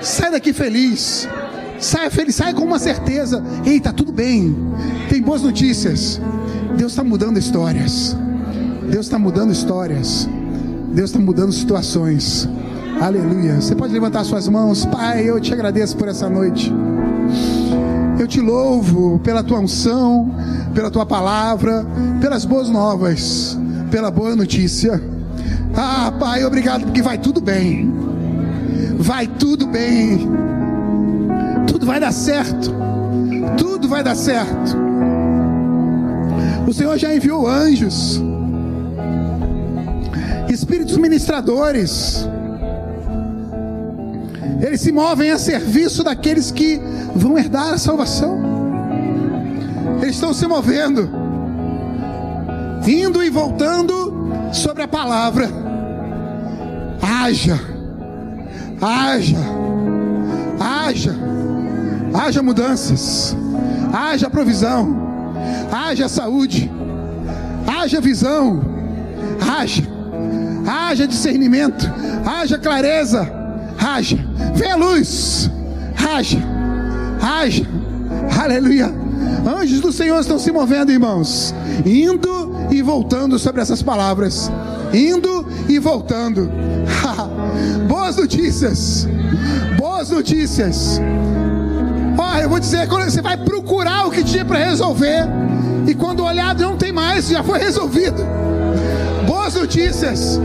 Saia 0.00 0.32
daqui 0.32 0.52
feliz. 0.52 1.28
Saia 1.78 2.10
feliz, 2.10 2.34
saia 2.34 2.54
com 2.54 2.64
uma 2.64 2.78
certeza. 2.78 3.42
Ei, 3.64 3.80
tá 3.80 3.92
tudo 3.92 4.12
bem. 4.12 4.54
Tem 5.08 5.20
boas 5.20 5.42
notícias. 5.42 6.20
Deus 6.76 6.92
está 6.92 7.04
mudando 7.04 7.38
histórias. 7.38 8.16
Deus 8.90 9.06
está 9.06 9.18
mudando 9.18 9.52
histórias. 9.52 10.28
Deus 10.96 11.10
está 11.10 11.20
mudando 11.20 11.52
situações. 11.52 12.48
Aleluia. 12.98 13.60
Você 13.60 13.74
pode 13.74 13.92
levantar 13.92 14.24
suas 14.24 14.48
mãos. 14.48 14.86
Pai, 14.86 15.28
eu 15.28 15.38
te 15.38 15.52
agradeço 15.52 15.94
por 15.94 16.08
essa 16.08 16.26
noite. 16.30 16.72
Eu 18.18 18.26
te 18.26 18.40
louvo 18.40 19.18
pela 19.18 19.44
tua 19.44 19.60
unção, 19.60 20.34
pela 20.74 20.90
tua 20.90 21.04
palavra, 21.04 21.84
pelas 22.18 22.46
boas 22.46 22.70
novas, 22.70 23.58
pela 23.90 24.10
boa 24.10 24.34
notícia. 24.34 24.98
Ah, 25.76 26.10
Pai, 26.18 26.46
obrigado 26.46 26.84
porque 26.86 27.02
vai 27.02 27.18
tudo 27.18 27.42
bem. 27.42 27.92
Vai 28.98 29.26
tudo 29.26 29.66
bem. 29.66 30.26
Tudo 31.66 31.84
vai 31.84 32.00
dar 32.00 32.12
certo. 32.12 32.72
Tudo 33.58 33.86
vai 33.86 34.02
dar 34.02 34.14
certo. 34.14 34.74
O 36.66 36.72
Senhor 36.72 36.96
já 36.96 37.14
enviou 37.14 37.46
anjos, 37.46 38.18
espíritos 40.56 40.96
ministradores. 40.96 42.26
Eles 44.60 44.80
se 44.80 44.90
movem 44.90 45.30
a 45.30 45.38
serviço 45.38 46.02
daqueles 46.02 46.50
que 46.50 46.80
vão 47.14 47.38
herdar 47.38 47.74
a 47.74 47.78
salvação. 47.78 48.40
Eles 50.00 50.14
estão 50.14 50.32
se 50.32 50.46
movendo, 50.46 51.10
indo 52.86 53.22
e 53.22 53.28
voltando 53.28 54.30
sobre 54.52 54.82
a 54.82 54.88
palavra. 54.88 55.48
Haja, 57.02 57.60
haja, 58.80 59.36
haja, 60.58 61.14
haja 62.14 62.42
mudanças, 62.42 63.36
haja 63.92 64.30
provisão, 64.30 64.96
haja 65.70 66.08
saúde, 66.08 66.70
haja 67.66 68.00
visão, 68.00 68.62
haja, 69.40 69.95
haja 70.66 71.06
discernimento, 71.06 71.90
haja 72.24 72.58
clareza, 72.58 73.30
haja, 73.78 74.18
venha 74.54 74.74
a 74.74 74.76
luz, 74.76 75.50
haja, 75.96 76.38
haja, 77.20 77.66
aleluia. 78.42 78.92
Anjos 79.46 79.80
do 79.80 79.92
Senhor 79.92 80.18
estão 80.20 80.38
se 80.38 80.50
movendo, 80.50 80.90
irmãos, 80.90 81.54
indo 81.84 82.54
e 82.70 82.82
voltando 82.82 83.38
sobre 83.38 83.62
essas 83.62 83.80
palavras, 83.80 84.50
indo 84.92 85.46
e 85.68 85.78
voltando. 85.78 86.50
Boas 87.86 88.16
notícias, 88.16 89.08
boas 89.78 90.10
notícias. 90.10 91.00
Ó, 92.18 92.38
eu 92.38 92.48
vou 92.48 92.60
dizer, 92.60 92.88
quando 92.88 93.10
você 93.10 93.22
vai 93.22 93.36
procurar 93.36 94.06
o 94.06 94.10
que 94.10 94.22
tinha 94.24 94.44
para 94.44 94.58
resolver, 94.58 95.26
e 95.86 95.94
quando 95.94 96.24
olhar, 96.24 96.54
não 96.54 96.76
tem 96.76 96.92
mais, 96.92 97.28
já 97.28 97.42
foi 97.42 97.58
resolvido. 97.58 98.45
Boas 99.26 99.54
notícias, 99.54 100.40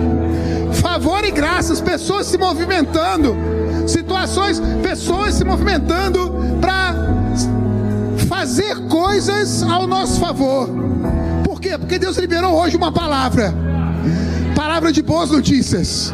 favor 0.82 1.24
e 1.24 1.32
graças, 1.32 1.80
pessoas 1.80 2.28
se 2.28 2.38
movimentando, 2.38 3.36
situações, 3.88 4.62
pessoas 4.82 5.36
se 5.36 5.44
movimentando 5.44 6.34
para 6.60 6.96
fazer 8.28 8.76
coisas 8.88 9.62
ao 9.64 9.86
nosso 9.86 10.20
favor. 10.20 10.70
Por 11.44 11.62
quê? 11.62 11.78
Porque 11.78 12.00
Deus 12.00 12.18
liberou 12.18 12.54
hoje 12.54 12.76
uma 12.76 12.92
palavra, 12.92 13.54
palavra 14.56 14.92
de 14.92 15.02
boas 15.02 15.30
notícias 15.30 16.14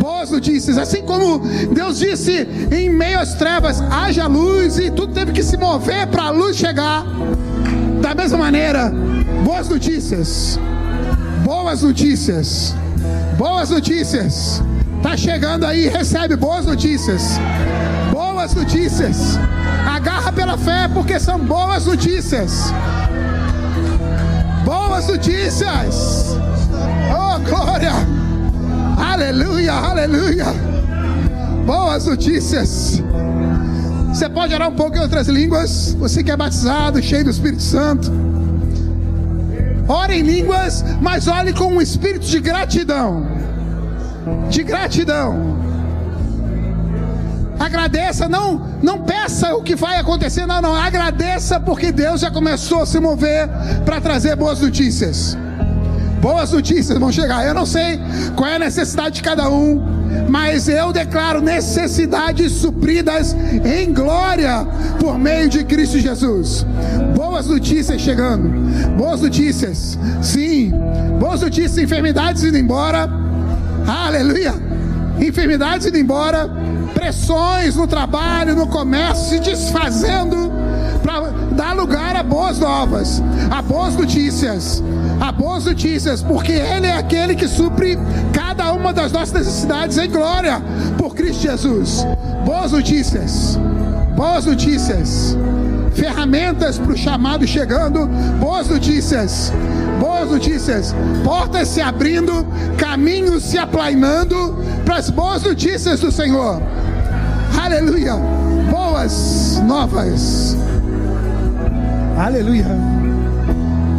boas 0.00 0.30
notícias. 0.30 0.78
Assim 0.78 1.02
como 1.02 1.38
Deus 1.72 1.98
disse 1.98 2.46
em 2.70 2.90
meio 2.90 3.20
às 3.20 3.34
trevas: 3.34 3.80
haja 3.80 4.26
luz, 4.26 4.78
e 4.78 4.90
tudo 4.90 5.12
teve 5.12 5.32
que 5.32 5.42
se 5.42 5.56
mover 5.56 6.06
para 6.08 6.24
a 6.24 6.30
luz 6.30 6.56
chegar. 6.56 7.04
Da 8.00 8.14
mesma 8.14 8.38
maneira, 8.38 8.92
boas 9.44 9.68
notícias. 9.68 10.58
Boas 11.44 11.82
notícias. 11.82 12.74
Boas 13.36 13.70
notícias. 13.70 14.62
Tá 15.02 15.16
chegando 15.16 15.66
aí, 15.66 15.88
recebe 15.88 16.36
boas 16.36 16.66
notícias. 16.66 17.40
Boas 18.12 18.54
notícias. 18.54 19.38
Agarra 19.86 20.32
pela 20.32 20.56
fé, 20.56 20.88
porque 20.94 21.18
são 21.18 21.40
boas 21.40 21.86
notícias. 21.86 22.72
Boas 24.64 25.08
notícias. 25.08 26.36
Oh, 27.10 27.38
glória. 27.40 27.92
Aleluia, 28.96 29.72
aleluia. 29.72 30.46
Boas 31.66 32.06
notícias. 32.06 33.02
Você 34.08 34.28
pode 34.28 34.54
orar 34.54 34.68
um 34.68 34.76
pouco 34.76 34.96
em 34.96 35.00
outras 35.00 35.26
línguas. 35.26 35.96
Você 35.98 36.22
que 36.22 36.30
é 36.30 36.36
batizado, 36.36 37.02
cheio 37.02 37.24
do 37.24 37.30
Espírito 37.30 37.62
Santo. 37.62 38.31
Ore 39.92 40.18
em 40.18 40.22
línguas, 40.22 40.82
mas 41.02 41.28
ore 41.28 41.52
com 41.52 41.66
um 41.66 41.80
espírito 41.82 42.24
de 42.24 42.40
gratidão. 42.40 43.26
De 44.48 44.62
gratidão. 44.62 45.60
Agradeça, 47.60 48.26
não, 48.26 48.66
não 48.82 49.02
peça 49.02 49.54
o 49.54 49.62
que 49.62 49.76
vai 49.76 49.98
acontecer, 49.98 50.46
não, 50.46 50.62
não. 50.62 50.74
Agradeça 50.74 51.60
porque 51.60 51.92
Deus 51.92 52.22
já 52.22 52.30
começou 52.30 52.82
a 52.82 52.86
se 52.86 52.98
mover 52.98 53.48
para 53.84 54.00
trazer 54.00 54.34
boas 54.34 54.60
notícias. 54.60 55.36
Boas 56.22 56.52
notícias 56.52 56.98
vão 56.98 57.12
chegar. 57.12 57.46
Eu 57.46 57.52
não 57.52 57.66
sei 57.66 58.00
qual 58.34 58.48
é 58.48 58.56
a 58.56 58.58
necessidade 58.58 59.16
de 59.16 59.22
cada 59.22 59.50
um, 59.50 59.91
mas 60.28 60.68
eu 60.68 60.92
declaro 60.92 61.40
necessidades 61.40 62.52
supridas 62.52 63.36
em 63.64 63.92
glória 63.92 64.66
por 64.98 65.18
meio 65.18 65.48
de 65.48 65.64
Cristo 65.64 65.98
Jesus. 65.98 66.66
Boas 67.14 67.46
notícias 67.46 68.00
chegando. 68.00 68.48
Boas 68.96 69.20
notícias. 69.20 69.98
Sim. 70.22 70.72
Boas 71.18 71.40
notícias, 71.40 71.78
enfermidades 71.78 72.42
indo 72.44 72.56
embora. 72.56 73.08
Aleluia. 73.86 74.54
Enfermidades 75.20 75.86
indo 75.86 75.98
embora, 75.98 76.48
pressões 76.94 77.76
no 77.76 77.86
trabalho, 77.86 78.56
no 78.56 78.66
comércio 78.66 79.30
se 79.30 79.40
desfazendo 79.40 80.52
para 81.02 81.30
dar 81.54 81.74
lugar 81.74 82.16
a 82.16 82.22
boas 82.22 82.58
novas, 82.58 83.22
a 83.50 83.60
boas 83.60 83.94
notícias 83.94 84.82
a 85.22 85.30
boas 85.30 85.66
notícias, 85.66 86.20
porque 86.20 86.50
Ele 86.50 86.88
é 86.88 86.96
aquele 86.96 87.36
que 87.36 87.46
supre 87.46 87.96
cada 88.32 88.72
uma 88.72 88.92
das 88.92 89.12
nossas 89.12 89.32
necessidades 89.32 89.96
em 89.96 90.10
glória 90.10 90.60
por 90.98 91.14
Cristo 91.14 91.42
Jesus. 91.42 92.04
Boas 92.44 92.72
notícias, 92.72 93.56
boas 94.16 94.46
notícias, 94.46 95.36
ferramentas 95.94 96.76
para 96.76 96.92
o 96.92 96.96
chamado 96.96 97.46
chegando, 97.46 98.08
boas 98.40 98.66
notícias, 98.66 99.52
boas 100.00 100.28
notícias, 100.28 100.92
portas 101.22 101.68
se 101.68 101.80
abrindo, 101.80 102.44
caminhos 102.76 103.44
se 103.44 103.58
aplainando 103.58 104.58
para 104.84 104.96
as 104.96 105.08
boas 105.08 105.44
notícias 105.44 106.00
do 106.00 106.10
Senhor. 106.10 106.60
Aleluia, 107.62 108.16
boas 108.72 109.62
novas. 109.64 110.56
Aleluia. 112.18 112.91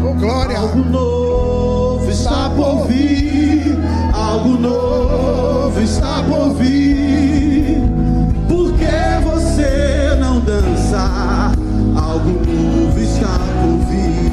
Oh, 0.05 0.13
glória. 0.15 0.57
Algo 0.57 0.83
novo 0.83 2.09
está 2.11 2.49
por 2.49 2.87
vir. 2.87 3.77
Algo 4.13 4.59
novo 4.59 5.79
está 5.79 6.21
por 6.23 6.53
vir. 6.55 7.81
Por 8.49 8.73
que 8.73 9.23
você 9.23 10.17
não 10.19 10.41
dança? 10.41 11.53
Algo 11.95 12.31
novo 12.31 12.99
está 12.99 13.39
por 13.61 13.77
vir. 13.89 14.32